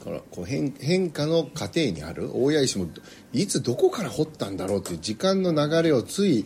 [0.04, 2.30] からこう変変化の過程にある。
[2.34, 2.88] 大谷石も
[3.32, 6.46] いつどこから掘ったんだろうっていう時間の流れをつい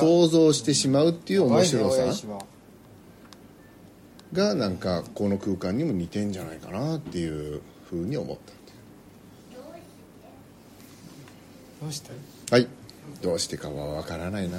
[0.00, 2.02] 想像してしまうっていう面白さ
[4.32, 8.52] がなんかこの空間にも似てんじゃないかなっていうふうに思った。
[11.82, 12.10] どうして？
[12.50, 12.66] はい。
[13.20, 14.58] どうしてかは分からないな。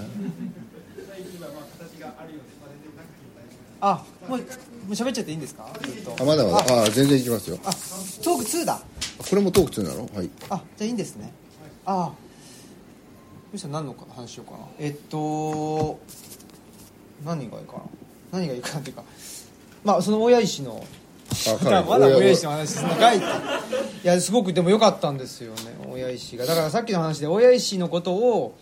[3.82, 4.46] あもうも
[4.90, 5.68] う喋っちゃっていいんですか？
[6.20, 6.84] あまだまだ。
[6.84, 6.90] あ。
[6.90, 7.58] 全然いきますよ。
[7.64, 7.72] あ
[8.24, 8.82] トーク2だ。
[9.30, 10.10] これもトーク2なの？
[10.16, 10.30] はい。
[10.50, 11.32] あじゃあいいんですね。
[11.86, 12.12] あ。
[13.52, 14.66] そしたら何の話しようかな。
[14.80, 16.00] えっと
[17.24, 17.82] 何がいいかな。
[18.34, 19.04] 何がいいかなっていうか。
[19.84, 20.84] まあその親石の
[21.48, 23.26] あまだ まだ親親石の話するのかいって。
[24.04, 26.46] いやすごくでも良かったんですよね親石が。
[26.46, 28.56] だからさっきの話で親石のことを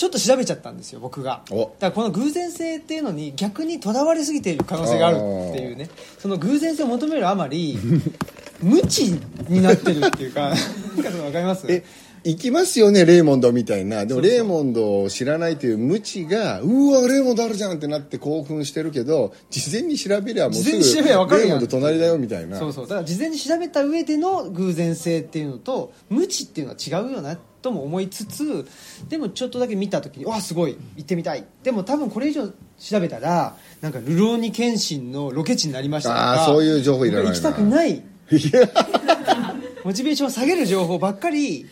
[0.00, 1.42] ちょっと調べちゃったんですよ僕が。
[1.50, 1.58] お。
[1.58, 5.22] だからこの偶然性っていうのに逆にとらわれすぎている可能性があるって
[5.60, 5.90] いうね。
[6.18, 7.76] その偶然性を求めるあまり
[8.62, 9.12] 無知
[9.50, 11.66] になってるっていうかなんかその分かります？
[11.68, 11.84] え
[12.24, 14.06] 行きますよねレーモンドみたいな。
[14.06, 22.58] でもレーモンドを知らないという無知がうわレーモンドあるじゃんってなって興奮してるけど事前に調べりゃもうすぐ事前に調べりゃ分かるレーモンド隣だよみたいな。
[22.58, 22.86] そうそう。
[22.86, 28.66] だから事前に調べた上での偶然性っていうのと無知っていうのは違うよなとも思いつつ
[29.08, 31.44] でもちょっとだけ見た時にわすごい行ってみたい。
[31.62, 37.30] でも多分これ以上調べたらなんか「流浪に謙信」のロケ地になりましたとかあーそういう情報いらないな。
[37.30, 38.02] 行きたくない。
[39.84, 41.66] モチベーションを下げる情報ばっかり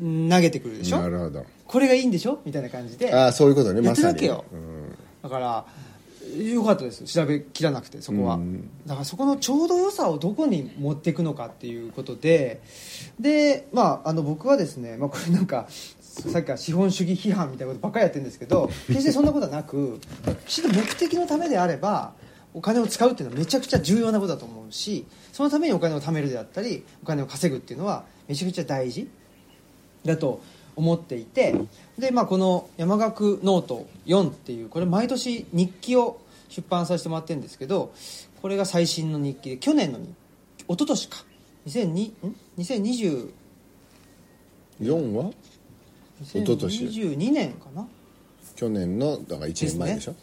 [0.00, 1.00] うん投げてくるでしょ？
[1.00, 1.44] なるほど。
[1.66, 2.40] これがいいんでしょ？
[2.44, 3.12] みたいな感じで。
[3.12, 3.82] ああそういうことね。
[3.82, 4.28] やまさに。
[4.28, 4.38] うん。
[5.22, 5.64] だから
[6.52, 7.04] よかったです。
[7.04, 8.36] 調べきらなくてそこは。
[8.36, 8.68] うん。
[8.86, 12.60] だからそこのちょうど良さをどこに持っていくのかっていうことで
[13.18, 20.00] でまああの僕はですね、まあ、これなんかさっきから資本主義批判みたいなことばっかりやってるんですけど決してそんなことはなく
[20.46, 22.12] きちんと目的のためであれば
[22.54, 29.08] お金を使うっていうのはめちゃくちゃ重要なことだと思うしそのためにお金を貯めるであったりお金を稼ぐっていうのはめちゃくちゃ大事
[30.04, 30.42] だと
[30.78, 31.54] 思っていて
[31.98, 37.92] で、まあ、この「山岳ノート4」っていうこれ毎年日記を出版させてもらってるんですけど
[38.40, 40.14] これが最新の日記で去年の日一
[40.70, 41.24] 昨年か。
[41.66, 43.30] 2002ん？2020
[44.80, 45.30] 4は？
[46.22, 46.84] 一昨年。
[46.84, 47.86] 2022年かな？
[48.54, 50.14] 去年のだから1年前でしょ？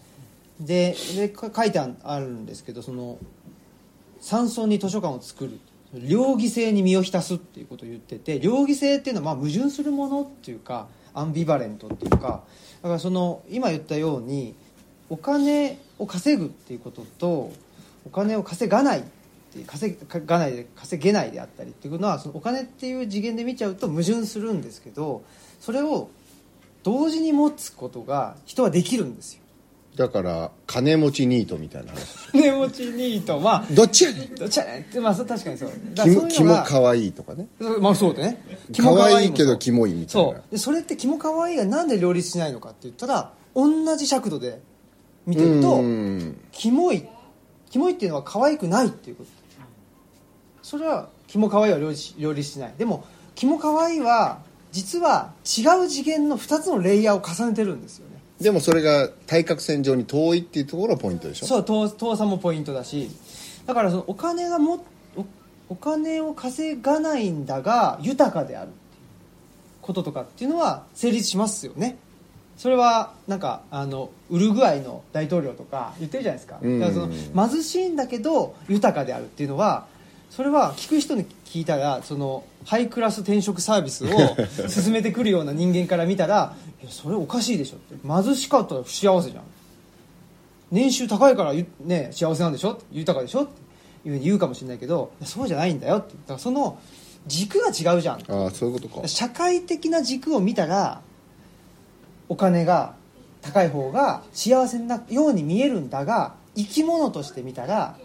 [0.62, 3.18] ででか書いてああるんですけどその
[4.22, 5.60] 山村に図書館を作る
[6.03, 12.43] 両義性に身を浸すっていうことを言ってて両義性っていうのはまあ矛盾するものっていうかアンビバレントっていうか
[12.81, 14.55] だからその今言ったように
[15.10, 17.51] お金を稼ぐっていうことと
[18.05, 19.03] お金を稼がない
[19.67, 25.23] 稼がないで稼げないであったりっていうのはそのお金っていう次元で見ちゃうと矛盾するんですけど
[25.62, 26.10] それを
[26.84, 29.44] 同時に持つことが人はできるんですよ。
[29.95, 32.31] だから金持ちニートみたいな話。
[32.31, 33.39] 金持ちニート。
[33.39, 34.36] まあどっちやねん。
[34.36, 35.69] どっちやねんってまあそう確かにそう。
[35.93, 37.47] だからそうキモいうのがかわいいとかね。
[37.79, 38.43] まあそうだね。
[38.77, 40.34] 可愛いけどもキモいみたいそう。
[40.34, 44.62] なでそれってキモかわいいがなんで両立しないのかって言ったら同じ尺度で
[45.25, 46.41] 見てるとうん。
[46.51, 47.08] キモい
[47.69, 49.29] キモいっていうのは可愛くないっていうこと。
[50.62, 52.73] それはキモかわいいは両立両立しない。
[52.77, 53.05] でも
[53.36, 54.39] キモかわいいは
[54.71, 61.45] 実は違う次元の2つのレイヤーを重ねてるんですよねでもそれが対角線上に遠いっていうところがポイントでしょ？
[61.48, 63.10] そう遠遠さもポイントだし
[63.65, 64.84] だからそのお金がも
[65.15, 65.26] お
[65.69, 68.71] お金を稼がないんだが豊かである
[69.82, 71.98] こととかっていうのは成立しますよね。
[72.58, 76.58] それはなんかあのウルグアイの大統領とか言ってるじゃないですか。
[76.62, 76.80] うん。
[76.80, 79.88] だからその貧しいんだけど豊かであるっていうのは
[80.30, 84.10] それは聞く人に聞いたらそのハイクラス転職サービスを
[84.69, 89.43] 進めてくるような人間から見たら「いやそれおかしいでしょ」って貧しかったら不幸せじゃん。
[90.71, 92.80] 年収高いからゆね幸せなんでしょ。
[92.91, 93.43] 豊かでしょ。
[93.43, 93.52] って
[94.08, 95.98] いうふうに言うかもしれないけどそうじゃないんだよ。
[95.98, 96.78] ってだからその
[97.26, 98.32] 軸が違うじゃん。
[98.32, 99.08] ああそういうことか。
[99.08, 101.02] 社会的な軸を見たら
[102.30, 102.93] お金が
[103.41, 107.98] 高い方が幸せなように見えるんだが生き物として見たら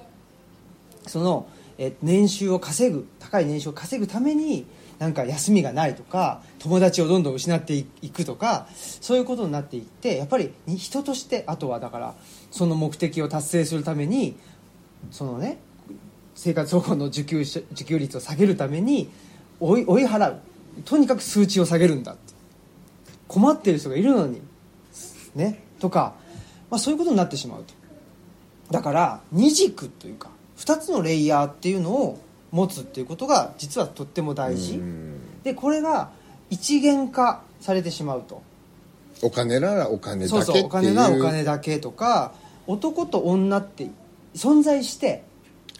[1.06, 4.66] そのえ年収を稼ぐ高い年収を稼ぐために
[5.00, 12.14] なんか休みがないとか友達をどんどん失っていくとかそういうことになっていってやっぱり人としてあとはだから
[12.52, 14.36] その目的を達成するために
[15.10, 15.58] そのね
[16.34, 19.10] 生活保護の受給受給率を下げるために
[19.58, 20.40] 追い追い払う。
[20.84, 22.16] とにかく数値を下げるんだっ
[23.30, 24.42] 困ってる人がいるのに。
[25.36, 25.62] ね。
[25.78, 26.14] とか、
[26.68, 27.74] まあ、そういうことになってしまうと。
[28.72, 34.74] だから二軸というか2つのレイヤーっていうのを持つっていうことが実はとっても大事。
[34.74, 35.42] うん。
[35.42, 36.10] でこれが
[36.50, 38.42] 一元化されてしまうと。
[39.22, 40.56] お金ならお金だけそうっていう。
[40.60, 42.32] そうお金ならお金だけとか
[42.66, 43.88] 男と女って
[44.34, 45.22] 存在して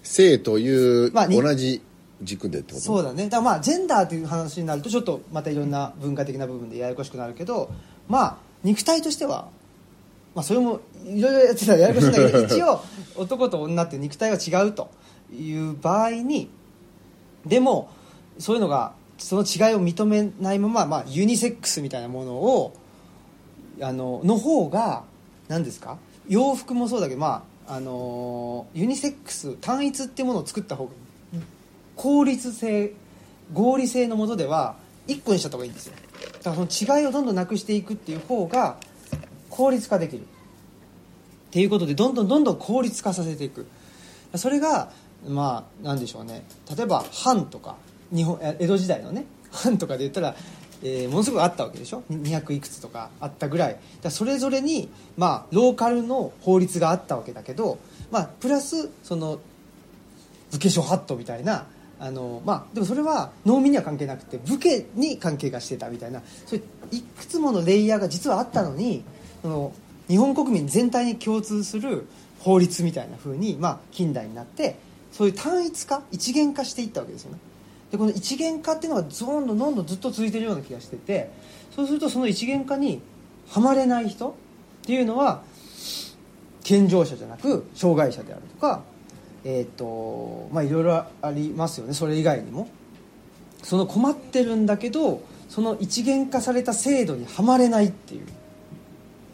[0.03, 1.83] 性という同じ
[2.23, 2.85] 軸でってこと？
[2.85, 3.25] そうだね。
[3.25, 7.71] だからまあジェンダーという話になるとちょっとまたいろんな文化的な部分でややこしくなるけど
[8.09, 9.49] まあ肉体としては
[10.35, 12.81] まあそれもいろいろやってたらややこしいんだけど 一応
[13.17, 14.91] 男と女って肉体は違うと
[15.33, 16.51] いう場合に
[17.47, 17.91] でも
[18.39, 22.75] そういうのがその違いを認めないまま、まあ、ユニセックスみたいなものを
[23.83, 25.05] あのの方が
[25.49, 25.99] 何ですか？
[26.29, 30.93] 洋服もそうだけど、まああのユニセックス単一っていうものを作った方が
[31.95, 32.93] 効率性
[33.53, 34.75] 合理性のもとでは
[35.07, 35.95] 1個にしちゃった方がいいんですよ。
[36.43, 38.79] だからその違いをどんどんなくしていくっていう方が
[39.51, 40.23] 効率化できる。
[40.23, 40.25] っ
[41.51, 43.67] ていうことでどんどんどんどん効率化させていく。
[44.37, 44.93] それが
[45.29, 46.45] まあなんでしょうね。
[46.77, 47.77] 例えば藩とか
[48.15, 50.35] 日本江戸時代のね藩とかで言ったら、
[50.83, 53.77] えーものすごくあったわけでしょ？200いくつとかあったぐらい。
[54.03, 57.79] だそれぞれに、まあ、ローカルの法律があったわけだけど、
[58.11, 59.41] まあ、プラスその
[60.53, 61.67] 武家諸法度みたいな
[61.99, 69.05] あのまあでもそれは農民には関係なくて武家に関係がしてたみたいなそういういくつものレイヤーが実はあったのに
[69.43, 69.73] その
[70.09, 72.07] 日本国民全体に共通する
[72.41, 74.77] 法律みたいな風にまあ近代になって
[75.13, 77.39] そういう単一化一元化していったわけですよね。
[77.91, 81.31] でこの一元化っていうのがどんどんどんどんずっと続いてるような気がしてて
[81.75, 83.01] そうするとその一元化に
[83.49, 84.33] はまれない人っ
[84.87, 85.43] ていうのは
[86.63, 88.83] 健常者じゃなく障害者であるとか
[89.45, 91.95] えっ、とまあいろいろありますよね。
[91.95, 92.69] それ以外にも。
[93.63, 98.27] その困ってるんだけどその一元化された制度にはまれないっていう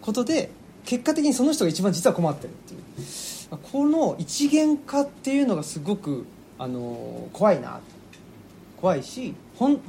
[0.01, 0.51] ことで
[0.85, 2.81] 結果的にその人が一番実は困ってるっていう。
[3.51, 6.27] この一元化っていうのがすごく、
[6.59, 7.81] あの怖いな。
[8.81, 9.81] 怖いしほん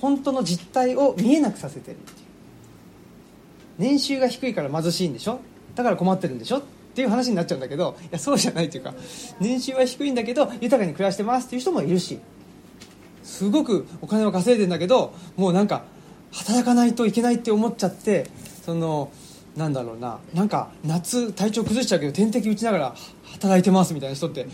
[0.00, 2.16] 本当の実態を見えなくさせてるっていう。
[3.78, 5.40] 年収が低いから貧しいんでしょ？
[5.74, 6.58] だから困ってるんでしょ？
[6.58, 6.62] っ
[6.96, 8.94] ていう話になっちゃうんだけどいやそうじゃないというか
[9.38, 12.18] 年収は低いんだけど豊かに暮らしてますっていう人もいるし
[13.22, 15.84] すごくお金を稼いでんだけどもうなんか
[16.32, 18.30] 働かないといけないって思っちゃって
[18.64, 19.12] その
[19.56, 20.18] なんだろうな。
[20.34, 22.94] なんか夏体調崩しちゃうけど点滴打ちながら
[23.24, 24.46] 働いてますみたいな人って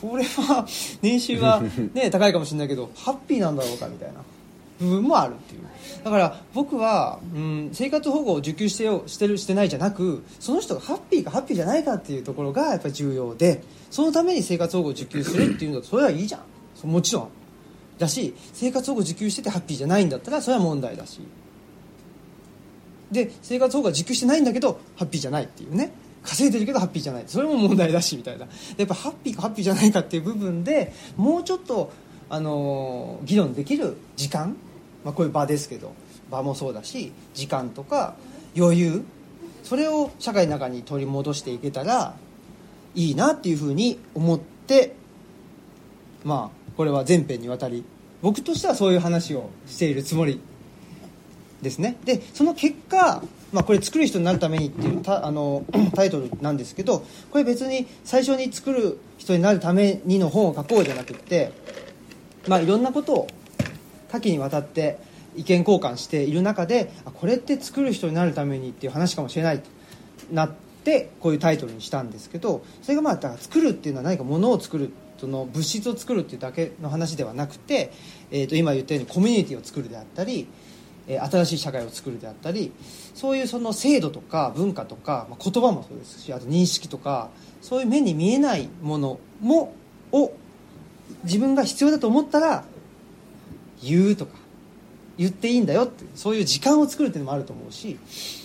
[0.00, 0.66] これは
[1.02, 1.62] 年収は
[1.94, 4.20] ね高いかもしれないけどハッピーなんだろうかみたいな。
[4.80, 5.62] 部分もあるっていう。
[6.04, 16.88] だから僕は、うん、生活保護を受給してよしてるしてないじゃなくその人がハッピーかハッピーじゃないかっていうところがやっぱり重要でそのために生活保護を受給するっていうのはそれはいいじゃん。
[16.88, 17.28] もちろん。
[17.98, 21.20] だし生活保護受給しててハッピーじゃないんだったらそれは問題だし
[23.10, 25.90] で生活保護が受給してないんだけどハッピーじゃないっていうね。
[26.22, 27.24] 稼いでるけどハッピーじゃない。
[27.26, 28.46] それも問題だしみたいな。
[28.76, 31.90] やっぱハッピーかハッピーじゃないかっていう部分でもうちょっと、
[32.28, 34.56] あのー議論できる時間、
[35.04, 35.92] まあ、こういう場ですけど。
[36.30, 38.14] 場もそうだし時間とか
[38.56, 39.04] 余裕。
[39.62, 42.14] それを社会の中に取り戻していけたら
[42.94, 44.94] いいなっていうふうに思って
[46.24, 47.84] まあこれは全編にわたり
[48.22, 50.40] 僕としてはそういう話をしているつもり。
[51.62, 51.96] ですね。
[52.04, 61.52] でその結果、まあ、これ作る人になるためにっていうたあの タイトルなんですけどこれ別に最初に作る人になるためにの本を書こうじゃなくって
[62.46, 63.28] まあいろんなことを
[64.10, 64.98] 多岐にわたって
[65.36, 69.68] 意見交換している中でこれって作る人になるためにっていう話かもしれないと
[70.32, 70.52] なっ
[70.84, 77.92] てこういうタイトルにしたんですけどそれがまあだから作るっていうのは何かものを作るその物質を作るっていうだけの話ではなくて、
[78.30, 80.46] えー、と今言ったようにコミュニティを作るであったり
[81.08, 82.70] え新しい社会を作るであったり
[83.14, 87.30] そういうその制度とか文化とか、ま、言葉もそうですしあと認識とか
[87.62, 89.74] そういう目に見えないものも
[90.12, 90.32] を
[91.24, 92.64] 自分が必要だと思ったら
[93.82, 94.32] 言うとか
[95.16, 97.98] 言っていいんだよってそういう時間を作るっていうのもあると思うし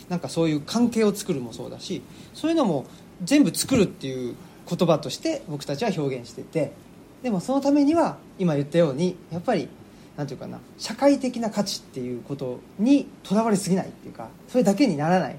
[0.10, 2.02] なんかそういう関係を作るもそうだし
[2.34, 2.86] そういうのも
[3.24, 4.36] 全部作るっていう
[4.68, 6.72] 言葉として僕たちは表現してて
[7.22, 9.70] でもそのためには今言ったようにやっぱり
[10.18, 15.36] なんていうかな社会的な価値っていうことにとらわれすぎないっていうかそれだけにならない。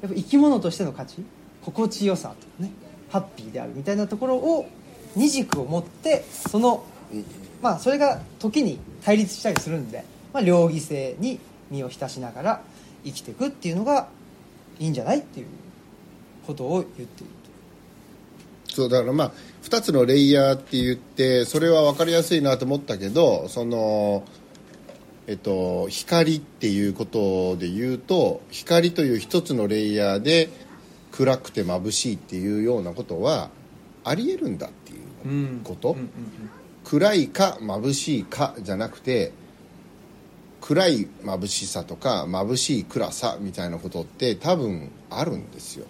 [0.00, 1.24] やっぱ生き物としての価値
[1.64, 2.72] 心地よさとかね
[3.08, 4.68] ハッピーであるみたいなところを
[5.14, 6.84] 二軸を持ってその
[7.60, 11.38] まあそれが時に対立したりするんで、まあ、両義性に
[11.70, 12.62] 身を浸しながら
[13.04, 14.08] 生きていくっていうのが
[14.78, 15.46] いいんじゃないっていう
[16.46, 17.41] ことを言っている。
[18.74, 24.24] そうだからまあ2つのレイヤーって言ってそれは分かりやすいなと思ったけどその
[25.26, 30.48] えっと光っていうことで言うと光という一つのレイヤーで
[31.12, 33.50] 暗くて眩しいっていうようなことは
[34.04, 36.10] ありえるんだっていうこと、うんうん。
[36.84, 39.32] 暗いか眩しいかじゃなくて
[40.60, 45.86] 暗い眩しさとか眩しい暗さみたいなことって多分あるんですよ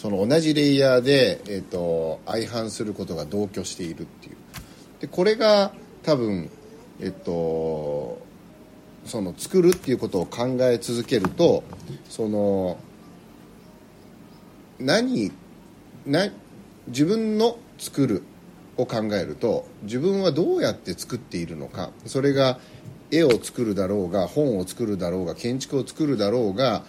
[0.00, 4.36] その同じレイヤーで、えー、と相反することが同居しているっていう。
[4.98, 5.72] でこれが
[6.02, 6.50] 多分
[7.00, 8.18] えっ、と
[9.04, 11.64] その作るっていうことを考え続けると
[12.08, 12.78] その
[14.78, 15.32] 何
[16.06, 16.30] な
[16.86, 18.22] 自分の作る
[18.78, 22.58] を考えると自分はどうやって作っているのかそれが
[23.10, 26.84] 絵を作るだろうが本を作るだろうが建築を作るだろうが、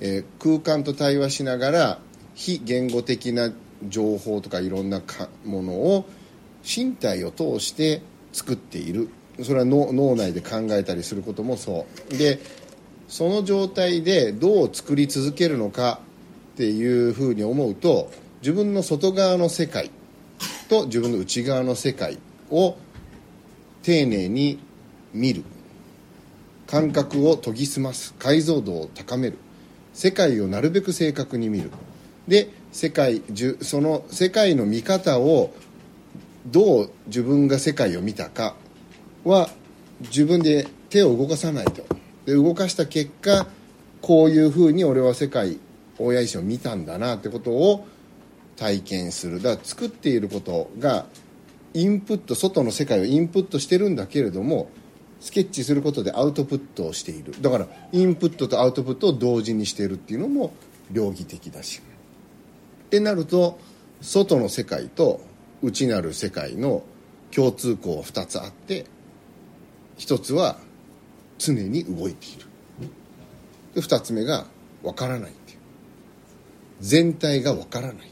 [0.00, 1.98] えー空間と対話しながら
[2.40, 3.52] 非言語的な
[3.86, 5.02] 情報とかいろんな
[5.44, 6.06] ものを
[6.64, 8.00] 身体を通して
[8.32, 9.10] 作っている。
[9.42, 12.16] それは脳脳内で考えたりすることもそう。
[12.16, 12.38] で
[13.08, 16.00] その状態でどう作り続けるのか
[16.54, 18.10] っていうふうに思うと
[18.40, 19.90] 自分の外側の世界
[20.70, 22.18] と自分の内側の世界
[22.50, 22.78] を
[23.82, 24.58] 丁寧に
[25.12, 25.44] 見る。
[26.66, 28.14] 感覚を研ぎ澄ます。
[28.18, 29.36] 解像度を高める。
[29.92, 31.70] 世界をなるべく正確に見る。
[32.28, 33.22] で世界
[33.60, 35.52] その世界の見方を
[36.46, 38.54] どう自分が世界を見たか
[39.24, 39.50] は
[40.00, 41.84] 自分で手を動かさないと。
[42.26, 43.46] で動かした結果
[44.00, 45.58] こういうふうに俺は世界
[45.98, 47.86] 親石を見たんだなってことを
[48.56, 49.42] 体験する。
[49.42, 51.06] だから作っていることが
[51.74, 54.70] インプット外の世界をインプットしてるんだけれども
[55.20, 57.34] スケッチすることでアウトプットをしている。
[57.40, 60.52] だからインプットとアウトプットを同時にしているっていうのも
[60.90, 61.82] 両義的だし。
[62.90, 63.56] ってなると
[64.00, 65.20] 外の世界と
[65.62, 66.82] 内なる世界の
[67.30, 68.84] 共通項が2つあって
[69.98, 70.58] 1つは
[71.38, 72.46] 常に動いている。
[73.76, 74.46] で2つ目が
[74.82, 75.58] 分からないっていう。
[76.80, 78.10] 全体が分からない。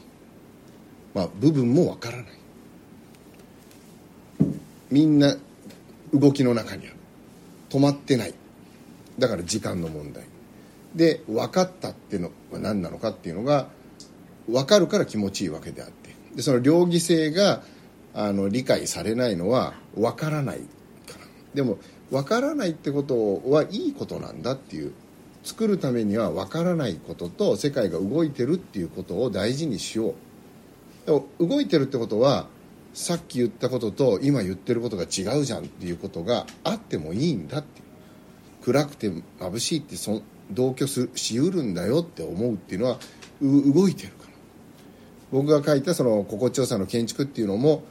[1.13, 2.25] まあ部分も分からない。
[4.89, 5.35] みんな
[6.13, 6.95] 動きの中にある。
[7.69, 8.33] 止まってない。
[9.17, 10.23] だから時間の問題。
[10.95, 13.67] で分かったっていうのは何なのかっていうのが
[14.51, 16.09] 分かるから気持ちいいわけであって。
[16.35, 17.61] でその両義性が
[18.13, 21.25] あの理解されないのは分からないから。
[21.53, 21.77] でも
[22.11, 24.93] 分からないってことはいいことなんだっていう。
[25.43, 30.15] 作るためには分からないことと世界が動いてるっていうことを大事にしよう。
[31.05, 32.47] でも動いてるってことは
[32.93, 37.81] さっき言ったことと今言ってることが違うじゃんっていうことがあってもいいんだって
[38.63, 40.21] 暗くて眩しいってそ
[40.51, 42.99] 同居すしうるんだよって思うっていうのは
[43.41, 44.13] う動いてる。
[45.31, 47.83] 僕が書いたその心地よさの建築っていうのも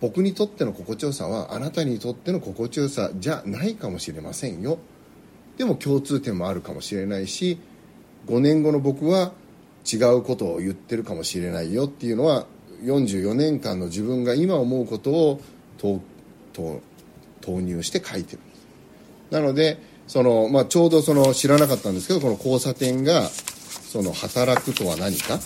[0.00, 4.78] 僕にとっての心地よさはあなたにとっての心地よさじゃないかもしれませんよ。
[5.56, 7.58] でも共通点もあるかもしれないし
[8.26, 9.32] 5年後の僕は
[9.90, 12.46] 違うことを言ってるかもしれないよっていうのは
[12.82, 15.40] 44年間の自分が今思うことを
[17.40, 18.42] 投入して書いてる。
[19.30, 25.40] なのでその、まあ、ちょうどその知らなかったんですけどこの交差点がその働くとは何か。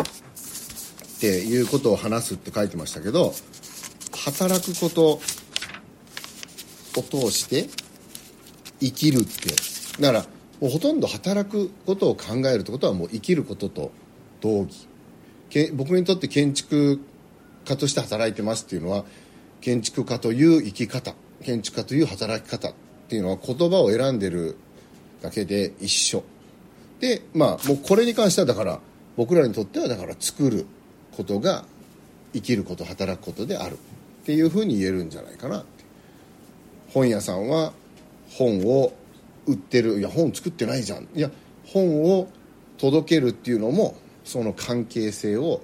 [1.23, 3.33] っていうことを話すって書いてましたけど
[4.25, 5.21] 働くこと
[6.99, 7.69] を通して
[8.81, 9.55] 生きるって。
[10.01, 10.27] だから
[10.61, 13.93] もうほとんど働くことを考えるってことはもう生きることと
[14.41, 14.89] 同義。
[15.49, 17.01] け僕にとって建築
[17.65, 19.05] 家として働いてますっていうのは
[19.61, 21.15] 建築家という生き方
[21.45, 22.75] 建築家という働き方っ
[23.09, 24.57] ていうのは言葉を選んでる
[25.21, 26.25] だけで一緒。
[26.99, 28.81] でまあもうこれに関してはだから
[29.17, 30.67] 僕らにとってはだから作る。
[31.17, 31.65] ことが
[32.33, 35.65] 生きること働くことであるっていうふうに言えるんじゃないかな
[36.93, 37.73] 本屋さんは
[38.31, 38.93] 本を
[39.47, 41.09] 売ってるいや本作ってないじゃん。
[41.15, 41.31] いや
[41.67, 42.29] 本を
[42.79, 45.61] 届けるっていうのもその関係性を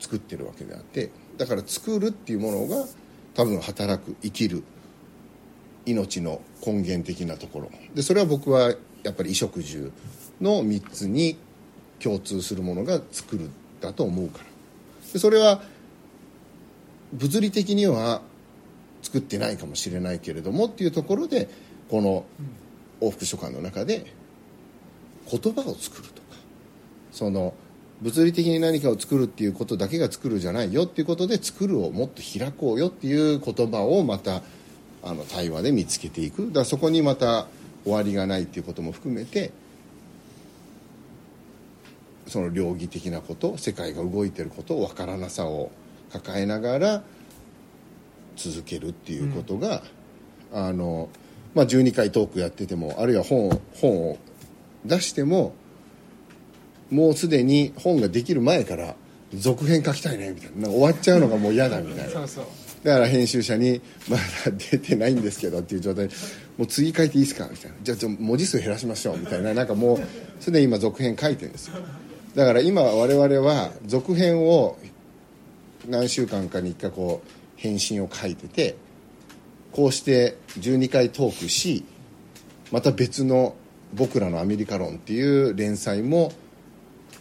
[0.00, 2.86] 作ってるわけであってだから作るっていうものが
[3.34, 4.62] 多分働く生きる
[5.86, 7.70] 命の根源的なところ。
[7.94, 9.92] でそれは僕はやっぱり衣食住
[10.40, 11.36] の3つに
[11.98, 14.51] 共通するものが作るだと思うから。
[15.12, 15.62] でそれは
[17.12, 18.22] 物理的には
[19.02, 21.48] 作ってないかもしれないけれどもっていうところで
[21.90, 22.24] この
[23.00, 24.06] 往復書簡の中で
[25.30, 26.22] 言葉を作るとか。
[27.12, 27.54] その
[28.00, 34.42] 物理的に何かを作るっていうことだけが作るじゃないよっていうことで作るをもっと開こうよっていう言葉をまた
[35.04, 36.50] あの対話で見つけていく。
[36.50, 37.46] だそこにまた
[37.84, 39.52] 終わりがないっていうことも含めて
[42.32, 45.70] その両義的なこと世界が動いてること分からなさを
[46.10, 47.02] 抱えながら
[48.36, 49.82] 続けるっていうことが、
[50.50, 51.10] あの
[51.54, 54.18] まあ、12回トークやっててもあるいは本を本を
[54.86, 55.54] 出しても
[56.90, 58.94] もうすでに本ができる前から
[59.34, 60.68] 続編書きたいねみたいな。
[60.68, 62.10] 終わっちゃうのがもう嫌だみたいな。
[62.10, 62.44] そうそう。
[62.82, 64.22] だから編集者に「まだ
[64.70, 66.08] 出てないんですけど」っていう状態。
[66.08, 66.14] で
[66.56, 69.52] 「もう次書いていいですか?」みたいな「じゃあじゃあ文字数減らしましょう」みたいな。
[69.52, 70.00] なんかもう
[70.40, 71.74] すでに今続編書いてるんですよ
[72.34, 74.78] だから今我々は続編を
[75.88, 78.76] 何週間かに1回こう返信を書いてて
[79.72, 81.84] こうして12回トークし
[82.70, 83.54] また別の
[83.92, 86.32] 「僕らのアメリカ論」っていう連載も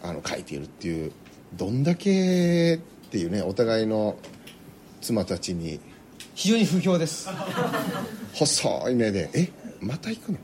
[0.01, 1.11] あの書いているっていう
[1.53, 4.17] どんだけっていうねお互いの
[5.01, 5.79] 妻たちに
[6.35, 7.27] 非常に不評です
[8.33, 9.49] 細い目で「え
[9.81, 10.37] また行くの?」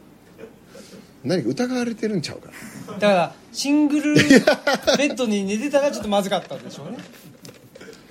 [1.23, 2.51] 何か疑われてるんちゃうか
[2.93, 6.97] だからシングルベッドに寝てたらちょっとまずかったんでしょうね。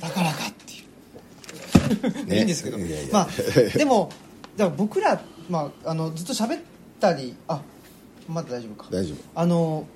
[0.00, 2.38] だからかっていう、ね。
[2.38, 2.78] いいんですけど。
[3.12, 3.28] まあ
[3.76, 4.10] でも
[4.56, 6.62] だから僕ら、まあ、あのずっと喋っ
[7.00, 7.62] たりあ
[8.28, 8.88] まだ大丈夫か。
[8.90, 9.16] 大丈夫。
[9.34, 9.86] あの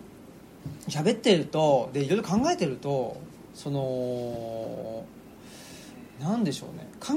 [0.89, 3.21] 喋ってるとでいろいろ考えてると
[3.55, 5.05] その
[6.21, 6.89] なんでしょうね。
[7.01, 7.15] 考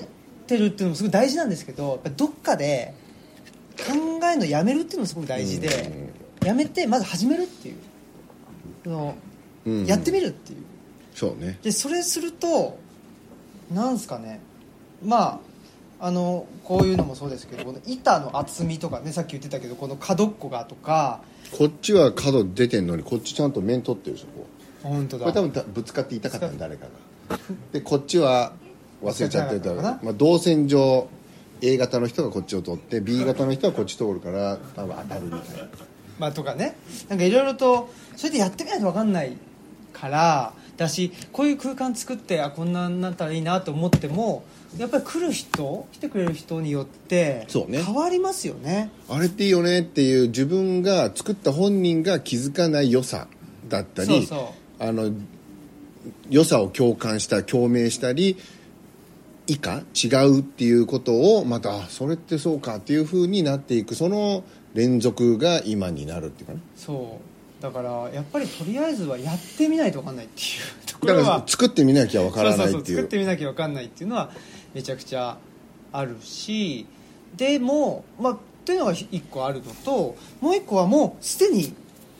[0.00, 0.06] え
[0.46, 2.94] てるっていうのもすごい大事なんですけどやっぱどっかで
[3.76, 3.92] 考
[4.26, 5.68] えるのやめるっていうのもすごく大事で、
[6.46, 7.76] やめてまず始めるっていう。
[8.84, 9.14] その、
[9.66, 9.84] うん。
[9.84, 10.58] やってみるっていう。
[11.12, 11.58] そうね。
[11.62, 12.78] でそれすると
[13.72, 14.40] なんすかね。
[15.04, 15.40] ま
[15.98, 21.20] ああのこういうのもそうですけどこの板の厚みとかねさっき言ってたけどこの角っこがとか。
[21.56, 24.46] こっちは角出てんのにこっちちゃんと面取ってるでしょこ
[24.82, 25.26] 本当だ。
[25.26, 26.86] うこれ多分だぶつかって痛かったの誰か
[27.28, 27.38] が。
[27.72, 28.52] でこっちは
[29.02, 29.74] 忘れちゃってた。
[29.74, 31.08] まあ、動線上
[31.60, 35.68] A 型の人がこっちを取って B 型の人はこっち通るから多分当たるみたいな
[36.18, 36.76] まあとかね。
[37.08, 39.36] なんかいろいろとそれでやってみないと分かんない
[39.92, 44.44] からだしこういう空間作ってあこんなんなったらいいなと思っても
[44.78, 48.90] やっぱり来る人来てくれる人によって変わりますよね。
[49.08, 53.28] あれっていいよねっていう自分が作った本人が気づかない良さ
[53.68, 55.10] だったりそうそあの
[56.28, 58.36] 良さを共感した共鳴したり
[59.46, 63.94] 以下違うっていうことをまたあそれってそうかっていうふうになっていく。
[63.94, 64.44] その
[64.76, 66.60] 連続が今になるっていうかね。
[66.76, 67.62] そう。
[67.62, 72.84] だからやっぱりとりあえずはやってみないと分かんないっていうとこだからろは作ってみなきゃわからないっていう。
[72.84, 74.30] 作ってみなきゃ分かんないっていうのは
[74.74, 75.38] めちゃくちゃ
[75.92, 76.86] あるし。
[77.36, 81.74] でもまあっていうのが一個あるのともう一個はもうすでに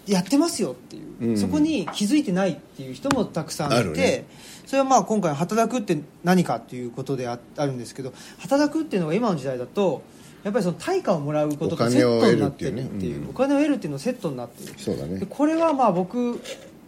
[0.07, 1.39] やってますよっていう、うん。
[1.39, 4.25] そこに気づいてないっていう人もたくさんいて、ね。
[4.67, 10.03] それはまあ今回働くって何かっていうことでああるんですけど働くっていうのが今の時代だと
[10.47, 14.79] やっぱりその対価をもらうこととセットになってるっていうお金を得るっていうのセットになってる。
[14.79, 15.19] そうだね。
[15.19, 16.41] でこれはまあ僕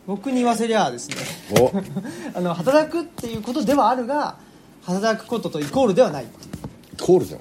[0.07, 1.17] 僕に言わせりゃですね。
[1.61, 1.73] お。
[2.39, 4.39] あの働くっていうことではあるが
[4.83, 7.05] 働くこととイコールではないっていう。
[7.05, 7.41] コールだよ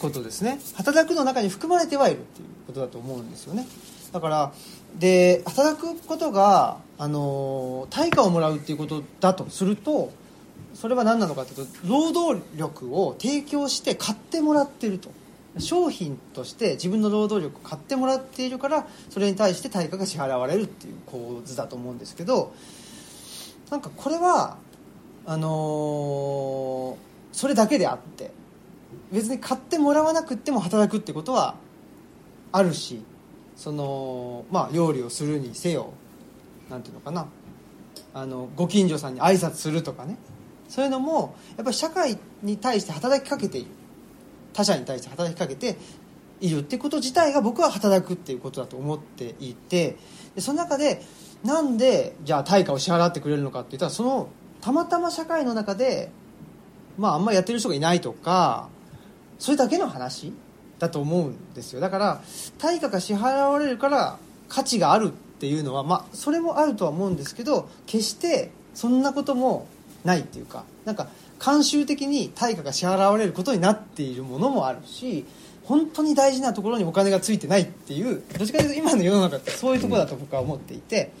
[0.00, 0.58] ことですね。
[0.74, 3.68] 働くの中に含まれてはいるっていうことだと思うんですよね。
[4.12, 4.52] だから
[4.98, 10.12] で働くことが、あの対価をもらうっていうことだとすると
[10.74, 15.10] それは何なのかというと労働力を提供して買ってもらっていると
[15.58, 22.54] 商品として自分の労働力を買ってもらっているからそれに対して対価が支払われるっていう構図だと思うんですけど
[23.70, 24.56] なんかこれは
[25.26, 28.30] あのーそれだけであって
[29.10, 31.54] 別に買ってもらわなくても働くってことは
[32.52, 33.02] あるし
[33.56, 35.92] そのまあ料理をするにせよ
[36.70, 37.26] なんていうのかな。
[38.14, 40.16] あのご近所さんに挨拶するとかね。
[40.68, 43.70] そういうのもやっぱり社会に対して働きかけている。
[44.52, 45.76] 他者に対して働きかけて
[46.40, 49.96] いるってこと自体が僕は働くっていうことだと思っていて
[50.34, 51.02] でその中で
[51.44, 54.28] なんでじゃあ対価を支払ってくれるのかって言ったらその
[54.60, 56.10] たまたま社会の中で
[56.98, 58.68] まああんまりやってる人がいないとか
[59.38, 60.32] それだけの話
[60.78, 61.80] だと思うんですよ。
[61.80, 62.22] だから
[62.58, 69.66] 対価が支払われるから価値があるっていうのはまあそれもあるとは思うんですけど決してそんなことも
[70.04, 71.08] ないっていうかなんか
[71.42, 75.26] 慣習的に対価が支払われることになっているものもあるし
[75.64, 81.12] 本当に大事なところにお金がついてないっていうどっちかというと今の世の中ってそういうところだと僕は思っていて、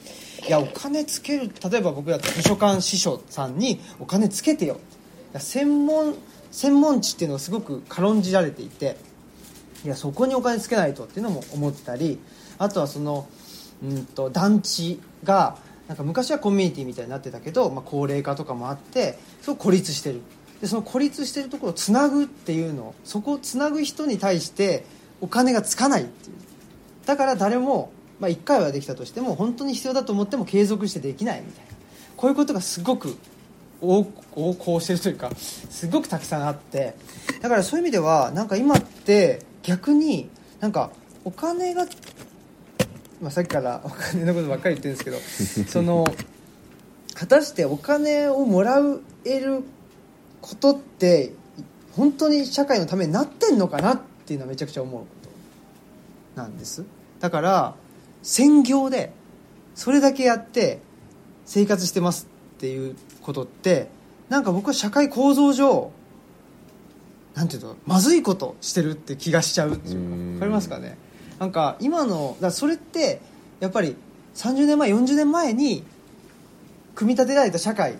[0.46, 4.78] いやお金つける例えば僕だったら図書館司書さんにお金つけてよ。
[5.36, 6.14] 専門
[6.50, 8.96] 専門知っていうのがすごく軽んじられていて
[9.84, 12.20] いやそこにお金つけないとっていうのも思ったり
[12.58, 13.26] あとはその
[13.82, 15.56] うんと団地が
[15.92, 20.22] なんか昔はコミュニティみたいになってたけど、まあ、高齢化とかもあってすごく孤立してる。
[20.62, 24.86] でその孤立してるところをつなぐっていうのそこをつなぐ人に対して
[25.20, 26.36] お金がつかないっていう。
[27.04, 31.72] だから誰も、まあ、1回はできたとしても本当に必要だと思っても継続してできないみたいな。
[32.16, 33.14] こういうことがすごく
[33.82, 36.94] 横横行してるというかすごくたくさんあって。
[37.42, 40.90] だからそういう意味ではなんか今って逆になんか
[41.24, 41.86] お金が、
[43.22, 46.04] まあ、さっきからお金のことばっかり言ってるんですけどその
[47.14, 48.78] 果たしてお金をもら
[49.24, 49.62] える
[50.40, 51.32] ことって
[51.92, 55.06] 本当に社会のためになってんのかなっていうのはめちゃくちゃ思うこ
[56.34, 56.84] となんです。
[57.20, 57.74] だから
[58.22, 59.12] 専業で
[59.76, 60.80] それだけやって
[61.44, 63.88] 生活してますっていうことって
[64.30, 65.92] なんか僕は社会構造上
[67.34, 70.34] なんていうのまずいことしてるって気がしちゃうっていうかうん。
[70.34, 70.96] わかりますかね？
[71.42, 73.20] なんか今のだそれって
[73.58, 73.96] やっぱり
[74.36, 75.82] 30年前40年前に
[76.94, 77.98] 組み立てられた社会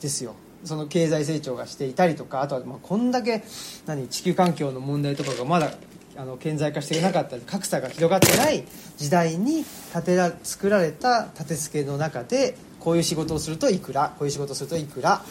[0.00, 0.36] ですよ。
[0.62, 3.42] その経済成長がしていたりとかあとはまあこんだけ
[3.86, 5.72] 何地球環境の問題とかがまだ
[6.16, 8.62] あの顕在化していなかったり格差が広がってない
[8.98, 15.24] 時代に建てら作られた立て付けの中でこういう仕事をするといくらこういう仕事をするといくら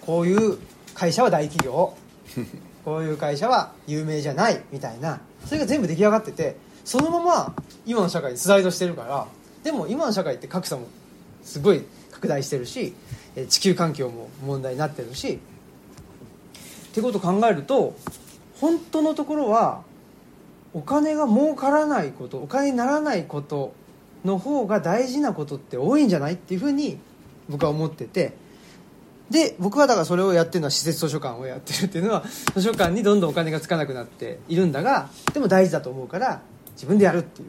[0.00, 0.58] こういう
[0.94, 1.96] 会社は大企業。
[2.84, 5.20] こういう会社は有名じゃないみたいな。
[5.46, 7.54] それが全部出来上がっててそのまま
[7.86, 9.26] 今の社会にスライドしてるから
[9.62, 10.86] でも今の社会って格差も
[11.42, 12.94] すごい拡大してるし
[13.48, 15.38] 地球環境も問題になってるし
[16.88, 17.94] ってことを考えると
[18.60, 19.82] 本当のところは
[20.74, 23.72] お金が儲からないことお金にならないこと
[24.24, 26.34] の方が大事なことって多いんじゃない？
[26.34, 26.98] っていうふうに
[27.48, 28.34] 僕は思ってて
[29.30, 32.24] で僕はだからそれをやってるのは施設図書館をやってるっていうのは
[32.54, 36.40] 図書館にどんどんお金がつかなくなっているんだがでも大事だと思うから
[36.74, 37.48] 自分でやるっていう。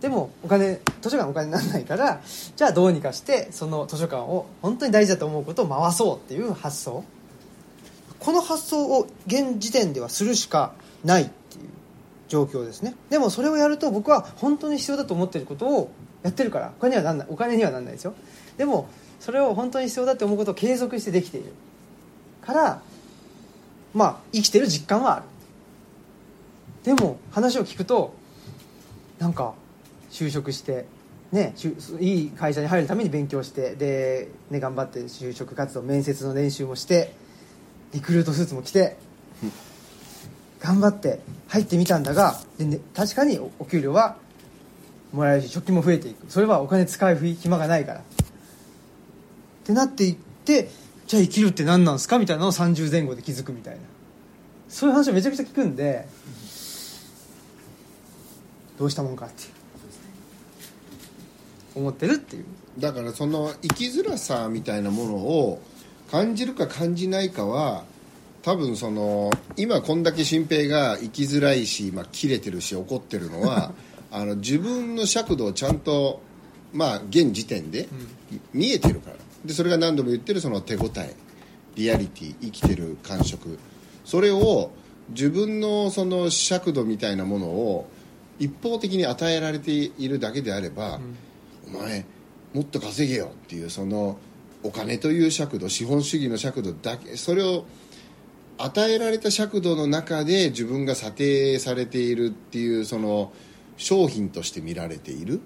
[0.00, 2.20] でもお金図書館お金にならないから
[2.54, 7.02] じゃあどうにかしてその図書館を本当に大事だと思うことを回そうっていう発想。
[8.20, 10.72] この発想を現時点ではするしか
[11.04, 11.68] ないっていう
[12.28, 12.94] 状況ですね。
[13.08, 15.90] でもそれをやると僕は本当に必要だと思ってることを
[16.22, 18.14] やってるからお金にはなんないお金にはなんないですよ。
[18.58, 18.88] でも
[19.20, 21.52] それを本当に必要だって思うことを継続してできている。
[22.42, 22.82] から
[23.94, 25.24] まあ生きてる実感はある。
[26.84, 28.14] でも話を聞くと
[29.18, 29.54] なんか
[30.10, 30.86] 就職して
[31.32, 31.54] ね、
[31.98, 37.12] いい会社に入るために勉強してで、ね、頑張って就職活動面接の練習もして
[37.92, 38.96] リクルートスーツも着て
[40.60, 44.16] 頑張って入ってみたんだがで、ね、確かにおお給料は
[45.12, 46.30] もらえるし貯金も増えていく。
[46.30, 48.02] それはお金使う暇がないから。
[49.66, 50.68] ってなっていって
[51.08, 52.20] じゃあ生きるって何なんですか？
[52.20, 53.80] みたいなのを30前後で気づくみたいな。
[54.68, 56.06] そういう話をめちゃくちゃ聞くんで
[58.78, 59.50] どうしたもんかっていう。
[61.76, 62.44] 思ってるっていう。
[62.78, 65.60] だからその生きづらさみたいなものを
[66.10, 67.84] 感じるか感じないかは
[68.42, 73.72] 多分その今こんだけ新平が生きづらいし、まあ、切れてるし怒ってるのは
[74.12, 76.20] あの自分の尺度をちゃんと
[76.72, 77.88] まあ現時点で
[78.52, 79.16] 見えてるから
[79.46, 81.14] でそれが何度も言ってるその手応え
[81.76, 83.58] リアリティ生きてる感触。
[84.04, 84.70] それを
[85.10, 87.88] 自分のその尺度みたいなものを
[88.38, 91.00] 一方的に与えられているだけであれば、
[91.66, 92.04] お前
[92.54, 94.18] もっと稼げよっていうその
[94.62, 97.66] お金という尺度資本主義の尺度だけそれを
[98.58, 103.32] 与えられた尺度の中で自分が査定されているっていうその
[103.76, 105.38] 商品として見られているっ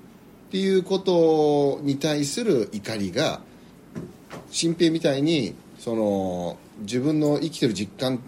[0.51, 3.41] ていうことに対する怒りが
[4.51, 8.21] 新平みたいにその自分の生きてる実感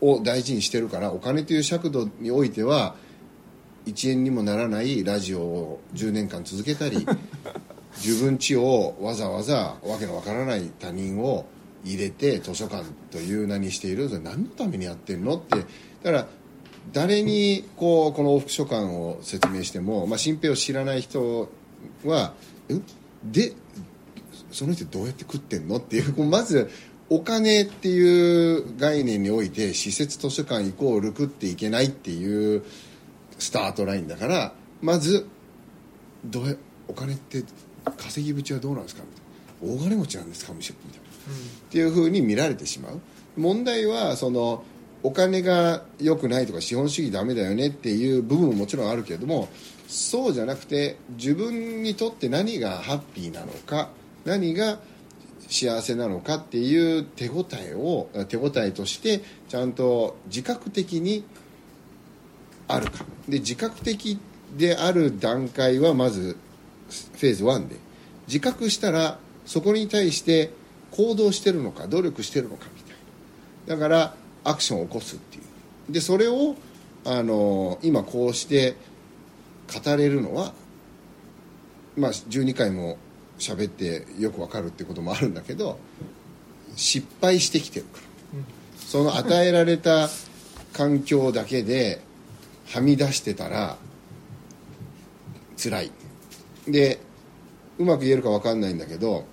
[0.00, 2.94] を大事にしてるからお金という尺度においては
[3.86, 7.06] 1円にもならないラジオを10年間続けたり
[8.04, 11.46] 自分家をわざわざわけのわからない他人を
[11.84, 14.08] 入れて図書館という名にしている。
[14.08, 15.36] それ何のためにやってるの？
[15.36, 15.56] って。
[16.02, 16.26] だから
[16.92, 21.48] 誰にこうこの往復書館を説明しても、まあ、新平を知らない人
[22.04, 22.34] は
[22.72, 22.82] 「ん
[23.24, 23.54] で
[24.56, 26.70] その人どうやって食ってんの?」っていうまず
[27.10, 32.64] お金っていう概念において施設図書館イコール食っていけないっていう
[33.38, 35.26] スタートラインだからまず
[36.24, 36.56] どうや
[36.88, 37.44] お金って
[37.96, 39.02] 稼ぎ口はどうなんですか？
[39.04, 39.84] みたいな。
[39.84, 40.52] 大金持ちなんですか？
[40.52, 41.10] むしろみたいな、っ
[41.70, 43.00] ていうふうに見られてしまう。
[43.36, 44.64] 問題はその
[45.02, 49.48] お金が良くないとか資本主義ダメだよねっていう部分ももちろんあるけれども
[49.86, 53.90] そうじゃなくて自分にとって何がハッピーなのか
[54.26, 54.78] 何が
[55.48, 61.24] 幸せなのかっていう手応えを手応えとしてちゃんと自覚的に
[62.68, 63.04] あるか。
[63.28, 64.18] で自覚的
[64.56, 66.36] である段階はまず
[66.88, 67.76] フェーズ1で。
[68.26, 70.50] 自覚したらそこに対して
[70.90, 72.96] 行動してるのか努力してるのかみたい
[73.68, 73.76] な。
[73.76, 75.92] だからアクションを起こすっていう。
[75.92, 76.56] でそれを
[77.04, 78.74] あの今こうして
[79.72, 80.52] 語れるのは
[81.96, 82.98] まあ12回も
[83.38, 85.78] 喋ってよくわかるってこともあるんだけど
[86.74, 88.00] 失敗してきてるか
[88.34, 88.40] ら、
[88.78, 90.08] その与えられた
[90.72, 92.00] 環境だけで
[92.68, 93.76] はみ出してたら
[95.56, 95.90] 辛い。
[96.66, 96.98] で
[97.78, 99.24] うまく言えるか分かんないんだけど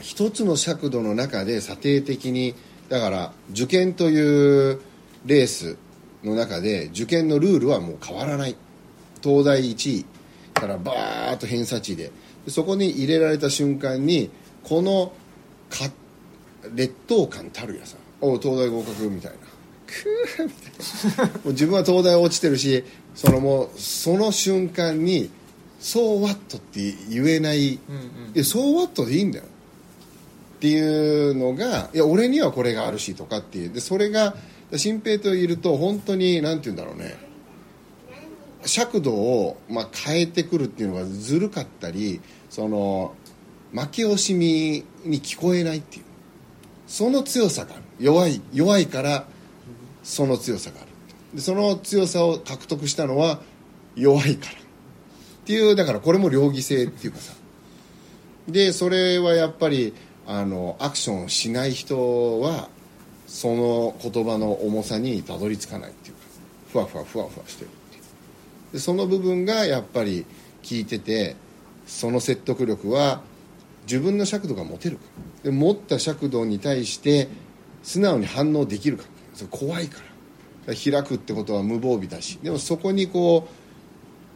[0.00, 2.54] 一つの尺度の中で査定的に
[2.88, 4.80] だから受験という
[5.26, 5.76] レース
[6.22, 8.56] の中で受験のルールはもう変わらない。
[9.22, 10.06] 東大1位
[10.54, 12.10] からバーッと偏差値でで
[12.48, 14.30] そこに入れられた瞬間に
[14.62, 15.12] この
[15.70, 15.90] か
[16.74, 19.38] 劣等感たるやさ「おう東大合格」みたいな
[19.86, 21.32] 「くー」みたいな。
[21.32, 22.84] もう自分は東大落ちてるし
[23.14, 25.30] そのもうその瞬間に
[25.80, 27.80] 「そうワット」って言えない「い
[28.34, 29.44] やそうワット」でいいんだよ。
[29.44, 33.72] っていうのがいや俺にはこれがあるしとかっていう。
[33.72, 34.34] でそれが
[34.76, 37.28] 新平といると本当に何て言うんだろうね。
[38.66, 42.20] 尺度を、まあ、変えてくるっていうのがずるかったり
[42.50, 43.14] その
[43.72, 46.04] 負け惜しみに聞こえないっていう。
[46.86, 47.82] その強さがある。
[48.00, 49.26] 弱い弱いから
[50.02, 50.88] その強さがある。
[51.34, 53.40] でその強さを獲得したのは
[53.94, 54.52] 弱いから。
[54.52, 54.56] っ
[55.44, 57.34] ていうだからこれも両義性っていうかさ。
[58.48, 59.92] でそれはやっぱり
[60.26, 62.68] あのアクションをしない人は
[63.26, 66.20] その言葉の重さにたどり着かないっていうか。
[66.72, 68.02] ふわふわふわふわしてるっていう。
[68.72, 70.24] でその部分がやっぱり
[70.62, 71.36] 聞いてて
[71.88, 73.22] その説得力は
[73.82, 75.02] 自分の尺度が持てるか。
[75.42, 77.28] で持った尺度に対して
[77.82, 79.04] 素直に反応できるか。
[79.34, 80.02] それ怖いか
[80.66, 80.74] ら。
[80.74, 82.38] 開くってことは無防備だし。
[82.42, 83.48] でもそこにこ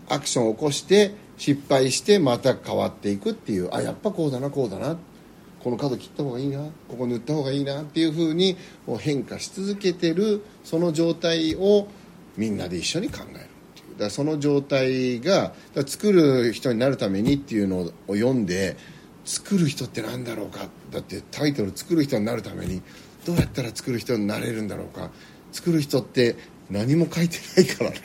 [0.08, 3.68] うアクションを起こして失敗してまた変わっていくっていう。
[3.72, 4.96] あやっぱこうだなこうだな。
[5.62, 6.64] この角切った方がいいな。
[6.88, 7.82] ここ塗った方がいいな。
[7.82, 8.56] っていうふうに
[8.98, 11.86] 変化し続けてるその状態を
[12.38, 13.51] みんなで一緒に考える。
[13.98, 15.52] だその状態が
[15.86, 18.76] 作る人になるためにっていうのを読んで
[19.24, 20.68] 作る人って何だろうか？
[20.90, 22.82] だってタイトル作る人になるために
[23.24, 25.10] どうやったら作る人になれるんだろうか？
[25.52, 26.36] 作る人って
[26.70, 28.00] 何も書いてないからね。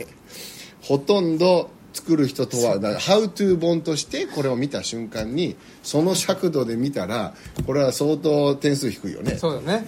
[0.82, 7.34] ほとんど作る人とはだ How to 本としてこれを見た瞬間にその尺度で見たら
[7.66, 9.38] これは相当点数低いよね。
[9.38, 9.86] そうだね。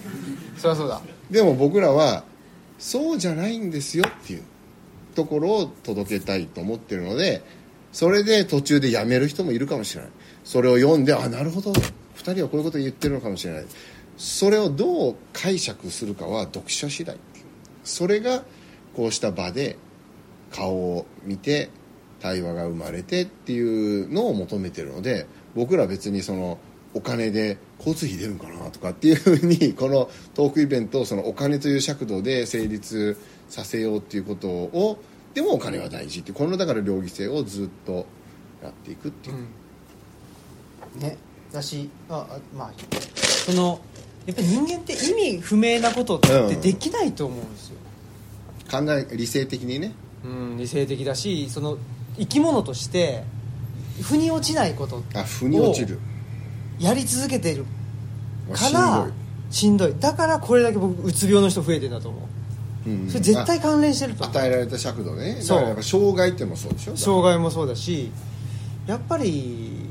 [0.56, 1.00] そりゃそうだ。
[1.30, 2.24] でも僕らは
[2.78, 4.42] そうじゃないんですよっていう
[5.14, 7.42] ところを届けたいと思ってるので
[7.92, 10.10] それで途中でやめる人もいるかもしれない。
[10.44, 11.72] それを読んであなるほど。
[11.72, 13.66] 2人はこういうこと言ってるのかもしれない。
[14.16, 17.16] それをどう解釈するかは読者次第。
[17.82, 18.44] それが
[18.94, 19.76] こうした場で
[20.52, 21.70] 顔を見て
[22.20, 26.58] 対話が生まれてっていうのを求めてるので僕ら別にその
[26.94, 33.18] お金で交通費出るんかなとかっていうふうにこのトークイベントをそのお金という尺度で成立
[33.48, 34.98] させようっていうことを
[35.32, 38.06] でもお金は大事っていうこのだから両義性をずっと
[38.62, 41.16] やっていくっていう、ね。
[41.52, 42.72] だしああまあ
[43.46, 43.80] その
[44.26, 47.76] やっぱり人間って意味不明なことってできないと思うんですよ、
[48.70, 49.92] 考え理性的にね。
[50.24, 51.78] うん、理性的だしその
[52.18, 53.24] 生き物として
[54.02, 55.98] 腑に落ちないことあ腑に落ちる
[56.80, 57.64] やり続けてる。
[58.52, 59.06] から
[59.50, 59.94] しんどい。
[59.98, 62.22] だからこれだけ僕うつ病の人増えてんだと思う。
[62.90, 65.38] うんそれ絶対関連してると与えられた尺度ね。
[65.40, 65.62] そう。
[65.62, 66.96] やっぱ障害ってもそうでしょ。
[66.96, 68.10] 障害もそうだし
[68.86, 69.86] やっぱり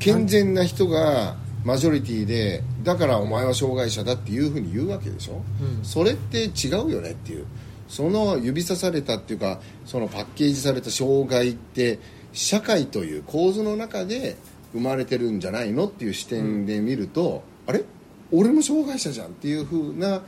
[0.00, 5.84] 健全な人がマジョリティでだからお前は障害者だっていうふうに言うわけでしょ、うん。
[5.84, 7.46] それって違うよねっていう。
[7.88, 11.98] その指さされたっていうかそのパッケージされた障害って
[12.32, 14.36] 社会という構図の中で
[14.72, 17.84] 生まれてるんじゃないのっていう視点で見ると、あれ？
[18.30, 20.22] 俺も障害者じゃんっていうふうな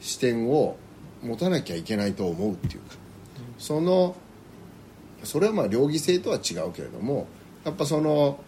[0.00, 0.76] 視点を
[1.22, 2.96] 持たなきゃいけないと思うっていうか、
[3.58, 4.16] その
[5.22, 7.26] それはまあ両義性とは違うけれども
[7.64, 8.40] やっぱその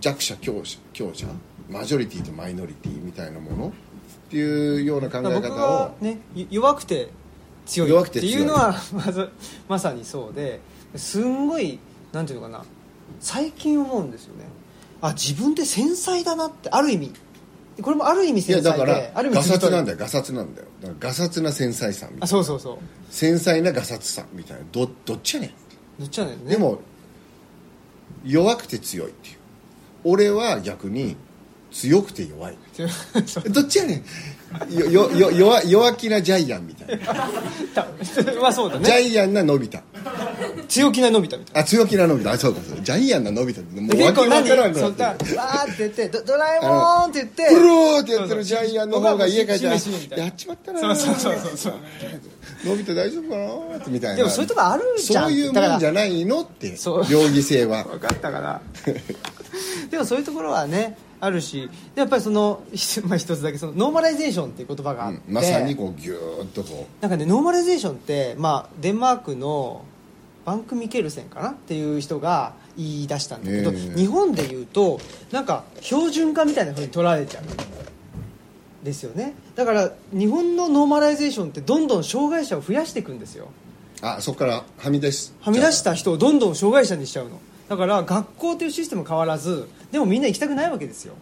[0.00, 1.26] 弱者強者強者
[1.70, 3.72] マジョリティとマイノリティみたいなものっ
[4.30, 7.10] ていうような考え僕方がをねゆ弱くて
[7.64, 8.02] 強い。
[8.02, 9.30] っていうのはまず
[9.68, 10.60] まさにそうで
[10.96, 11.78] すんごい
[12.12, 12.64] なんていうのかな
[13.20, 14.44] 最近思うんですよね
[15.02, 17.12] あ自分って繊細だなってある意味。
[17.82, 19.98] これもある意味いや繊細だからである意味ガサツなんだだよ。
[19.98, 20.68] ガサツなんだよ。
[20.80, 22.24] だからガサツな繊細さみたいな。
[22.24, 22.78] あそうそうそう。
[23.10, 24.64] 繊細なガサツさみたいな。
[24.72, 25.50] どどっちやねん。
[25.98, 26.50] どっちなんだよね。
[26.50, 26.78] でも
[28.24, 29.36] 弱くて強いっていう。
[30.04, 31.16] 俺は逆に
[31.72, 32.56] 強くて弱い。
[33.50, 34.04] どっちやねん
[34.70, 37.14] よよよ弱弱気なジャイアンみたいな。
[38.40, 38.84] まあそうだね。
[38.84, 39.78] ジャイアンなのび太。
[40.68, 42.32] 強気なのび太みたいあ強気なのび太。
[42.32, 47.48] あそうかそうジャイアンなのび太ってもなうわけわ何そわーって言ってドドラえもんって言って。
[47.48, 50.94] プローってやってるジャイアンの方が家帰ってやっちまったな。
[50.94, 51.74] そうそうそうそうそう。
[52.64, 54.16] のび太大丈夫かなってみたいな。
[54.16, 55.24] でもそういうとこあるじゃん。
[55.24, 57.06] そういうもんじゃないのってそう。
[57.10, 57.84] 両義性は。
[57.84, 58.60] 分かったかな。
[59.90, 69.84] でもそういうところはねあるしでやっぱりその、ひ まあ、一つだけそのノーマライゼーションっていう言葉があって、うんまさにこうギューッとこなんかねノーマライゼーションって、まあ、デンマークの
[70.44, 73.96] バンク・ミケルセンかなっていう人が言い出したんだけど、ええ。
[73.96, 75.00] 日本で言うと
[75.30, 77.44] なんか標準化みたいなふうに取られちゃう。
[77.44, 77.46] ん
[78.84, 79.34] ですよね。
[79.54, 83.44] だから日本のノーマライゼーションってどんどん障害者を増やしていくんですよ。
[84.02, 87.38] うあそこからはみ出しはみ出した人をどんどん障害者にしちゃうの。
[87.68, 91.14] だから学校というシステム変わらずでもみんな行きたくないわけですよ。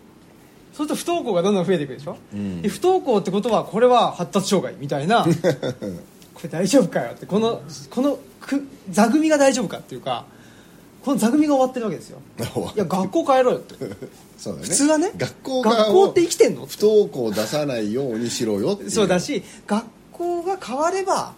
[0.73, 2.63] そうすると不登校がどんどん増えていくでしょ、ん。
[2.63, 5.27] で不登校ってことはこれは発達障害みたいな。
[6.33, 7.27] これ大丈夫かよって。
[7.27, 7.61] この
[7.91, 10.25] このく座組が大丈夫かっていうか
[11.05, 12.19] この座組が終わってるわけですよ。
[12.75, 13.75] いや学校帰ろうよって。
[14.39, 14.67] そうだね。
[14.69, 16.67] 普通はね学校側学校をって生きてんの？
[16.67, 21.33] 不登校を出さないようにしろよってそうだし学校が変われば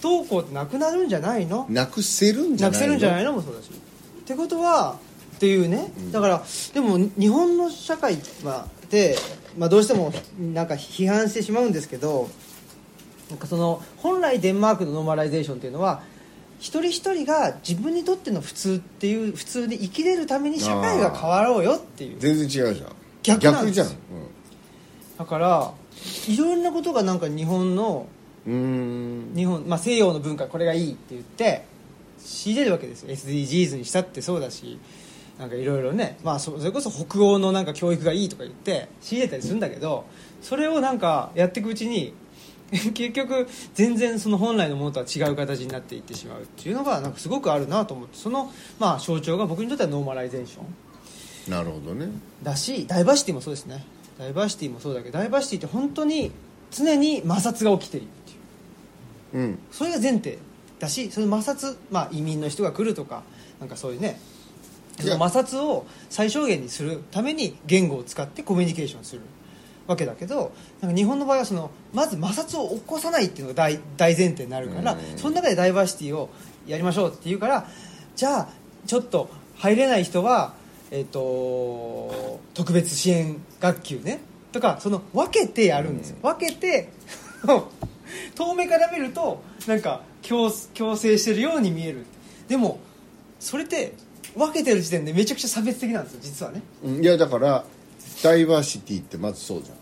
[0.00, 1.66] 不登校ってなくなるんじゃないの？
[1.68, 2.78] なくせるんじゃないの？
[2.78, 3.66] なくせるんじゃないのもそうだし。
[3.68, 4.96] ってことは
[5.40, 6.42] っていうね、だから
[6.74, 9.16] でも日本の社会はで、
[9.56, 12.28] まあ、どうしてもなんか批判してしまうんですけど
[13.30, 16.02] なんかその本来デンマークのノーマライゼーションっていうのは
[16.58, 22.18] 一人一人が自分にとっての普通っていう普通で生きれるために社会が変わろうよっていう。
[22.18, 22.92] 全然違うじゃん。
[23.22, 23.74] 逆なんです。
[23.76, 23.88] じゃん。
[25.16, 25.72] だから
[26.28, 28.08] いろんなことがなんか日本の
[28.46, 29.32] うん。
[29.34, 31.64] 日本、まあ、西洋の文化これがいいって言って
[32.18, 33.10] 仕入れるわけですよ。
[33.10, 34.78] SDGs にしたってそうだし
[35.40, 40.04] なんかいろいろね、まあ、そそれこそ北欧のなんか教育がいいとか言って仕入れたりするんだけど
[40.42, 42.12] それをなんかやっていくうちに
[42.70, 51.50] 結局全然その本来のものとは違う形になっていってしまうっていうのがなんかすごくあるなと思ってそのまあ象徴が僕にとってはノーマライゼーション。
[51.50, 52.08] なるほどね。
[52.42, 53.84] だしダイバーシティもそうですね。
[54.18, 56.30] ダイバーシティもそうだけどダイバーシティって本当に
[56.70, 58.32] 常に摩擦が起きているって
[59.38, 59.44] いう。
[59.44, 59.58] うん。
[59.72, 60.38] それが前提。
[60.78, 63.22] だしその摩擦、まあ、移民の人が来るとか
[63.60, 64.18] なんかそういうね
[65.00, 69.22] その摩擦を最小限にするために言語を使ってコミュニケーションする
[69.86, 75.18] わけだけどなんか日本の場合はそのまず摩擦を起こさないっていうのが大大前提になるからうん。
[75.18, 76.30] その中でダイバーシティを
[76.66, 77.66] やりましょうっていうから
[78.16, 78.48] じゃあ
[78.86, 80.54] ちょっと入れない人は、
[80.90, 84.20] えっと特別支援学級ね
[84.52, 86.88] とかその分けてやるんですよ、分けて
[88.34, 92.06] 遠目から見るとなんか強強制してるように見える。
[92.48, 92.78] でも
[93.38, 93.92] それって
[94.36, 96.62] 分けてる時点でめちゃくちゃ差別的なんですよ実はね。
[96.84, 97.64] うんいやだから
[98.22, 99.76] ダイバーシティってまずそうじゃん、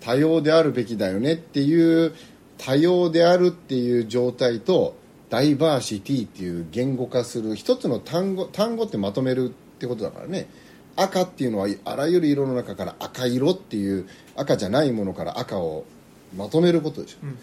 [0.00, 2.14] 多様であるべきだよねっていう
[2.58, 4.96] 多様であるっていう状態と
[5.30, 10.48] ダイバーシティっていう言語化する一つの単語単語ってまとめるってことだからね。
[10.96, 15.84] 赤っていうのはあらゆる色の中から赤色っていう赤じゃないものから赤を
[16.36, 17.36] まとめることでしょ、ん。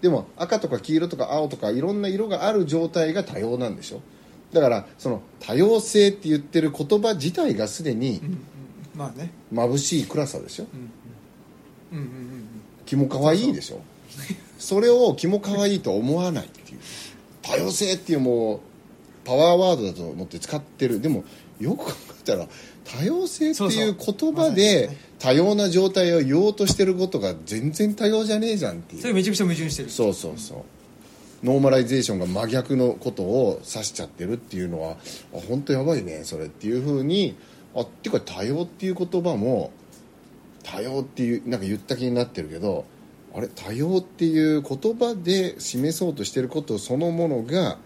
[0.00, 4.00] でも赤とか黄色とか青とかいろんな色がある状態が多様なんでしょ
[4.54, 8.22] だからその多様性って言ってる言葉自体がすでに
[8.94, 9.30] まあね。
[9.52, 10.66] 眩しい暗さでしょ？
[11.92, 12.06] うんうん。
[12.06, 12.44] うんうん
[12.86, 13.80] キモ可愛いでしょ？
[14.58, 16.78] それをキモ可愛いと思わないっていう。
[17.42, 18.60] 多様性っていうもう
[19.24, 21.00] パワーワードだと思って使ってる。
[21.00, 21.24] でも
[21.60, 22.46] よく考えたら
[22.84, 29.00] 多様性っていう言葉で多様な状態を言おうとしてることが全然多様じゃねえじゃんっていう。
[29.02, 29.90] それめちゃくちゃ矛盾してる。
[29.90, 30.58] そうそうそう
[31.44, 34.96] ノーマライゼーションが真逆のことを指しちゃってるっていうのはあ
[35.48, 37.36] 本当やばいねそれっていうふうに
[37.74, 39.70] あっていうか多様っていう言葉も
[40.62, 42.86] 多様っていうなんか言った気になってるけど
[43.34, 47.78] あれ多様っていう言葉で示そうとしてることそのものが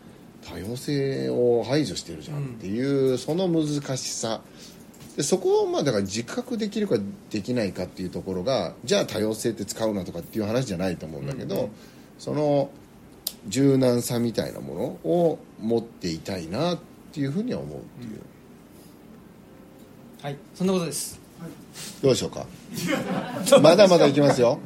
[0.47, 4.41] 多様性を排除してるじゃんっていう、その難しさ。
[5.17, 6.97] でそこをまあだから自覚できるか
[7.31, 11.71] できないかっていうところがじゃあ多様性って使うなとかっていう話じゃないと思うんだけど、
[12.21, 12.71] その
[13.47, 14.80] 柔軟さみたいなもの
[15.11, 16.78] を持っていたいなっ
[17.12, 18.20] ていうふうには思うっていう、
[20.22, 21.20] はいそんなことです。
[22.03, 22.45] どうでしょうか？
[23.62, 24.59] まだまだいきますよ。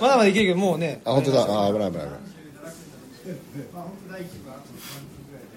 [0.00, 1.00] まだまだいけるけどもうね。
[1.04, 1.42] あ本当だ。
[1.42, 2.20] あ危ない危ない危ない。
[3.74, 4.66] まあ本当第一部あと3
[5.02, 5.48] 分ぐらいで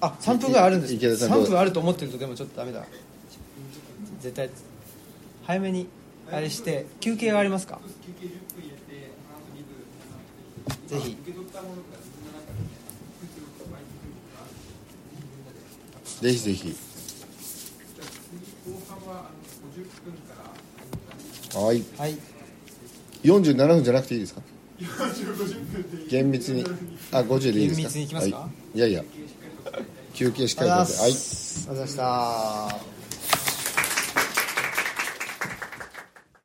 [0.00, 0.94] あ3分ぐらいあるんです。
[0.94, 2.84] 池田さんどう？3分あると思ってるとでもちょっとダメだ。
[4.20, 4.50] 絶対
[5.44, 5.86] 早めに
[6.32, 7.78] あれして休憩がありますか？
[8.04, 9.74] 休憩10分入れてあと2部
[10.66, 11.16] 皆さんぜひ。
[11.22, 12.68] 受け取ったものが自分の中でね
[13.20, 14.16] 普通の前に来る
[15.92, 16.68] とかぜひぜひ。
[16.68, 16.74] は
[18.90, 20.34] あの50分か
[21.54, 21.82] らはい。
[21.98, 22.18] はい
[23.24, 24.40] 47分じゃなくていいですか
[24.80, 24.86] ？40、
[25.36, 26.64] 50分で厳密に。
[27.12, 27.82] あ50でいいですか？
[27.82, 28.36] 厳密にいきますか？
[28.38, 29.04] はい、いやいや。
[30.14, 30.92] 休憩しっかりとって。
[30.94, 31.10] はい。
[31.10, 32.97] ありがとうございました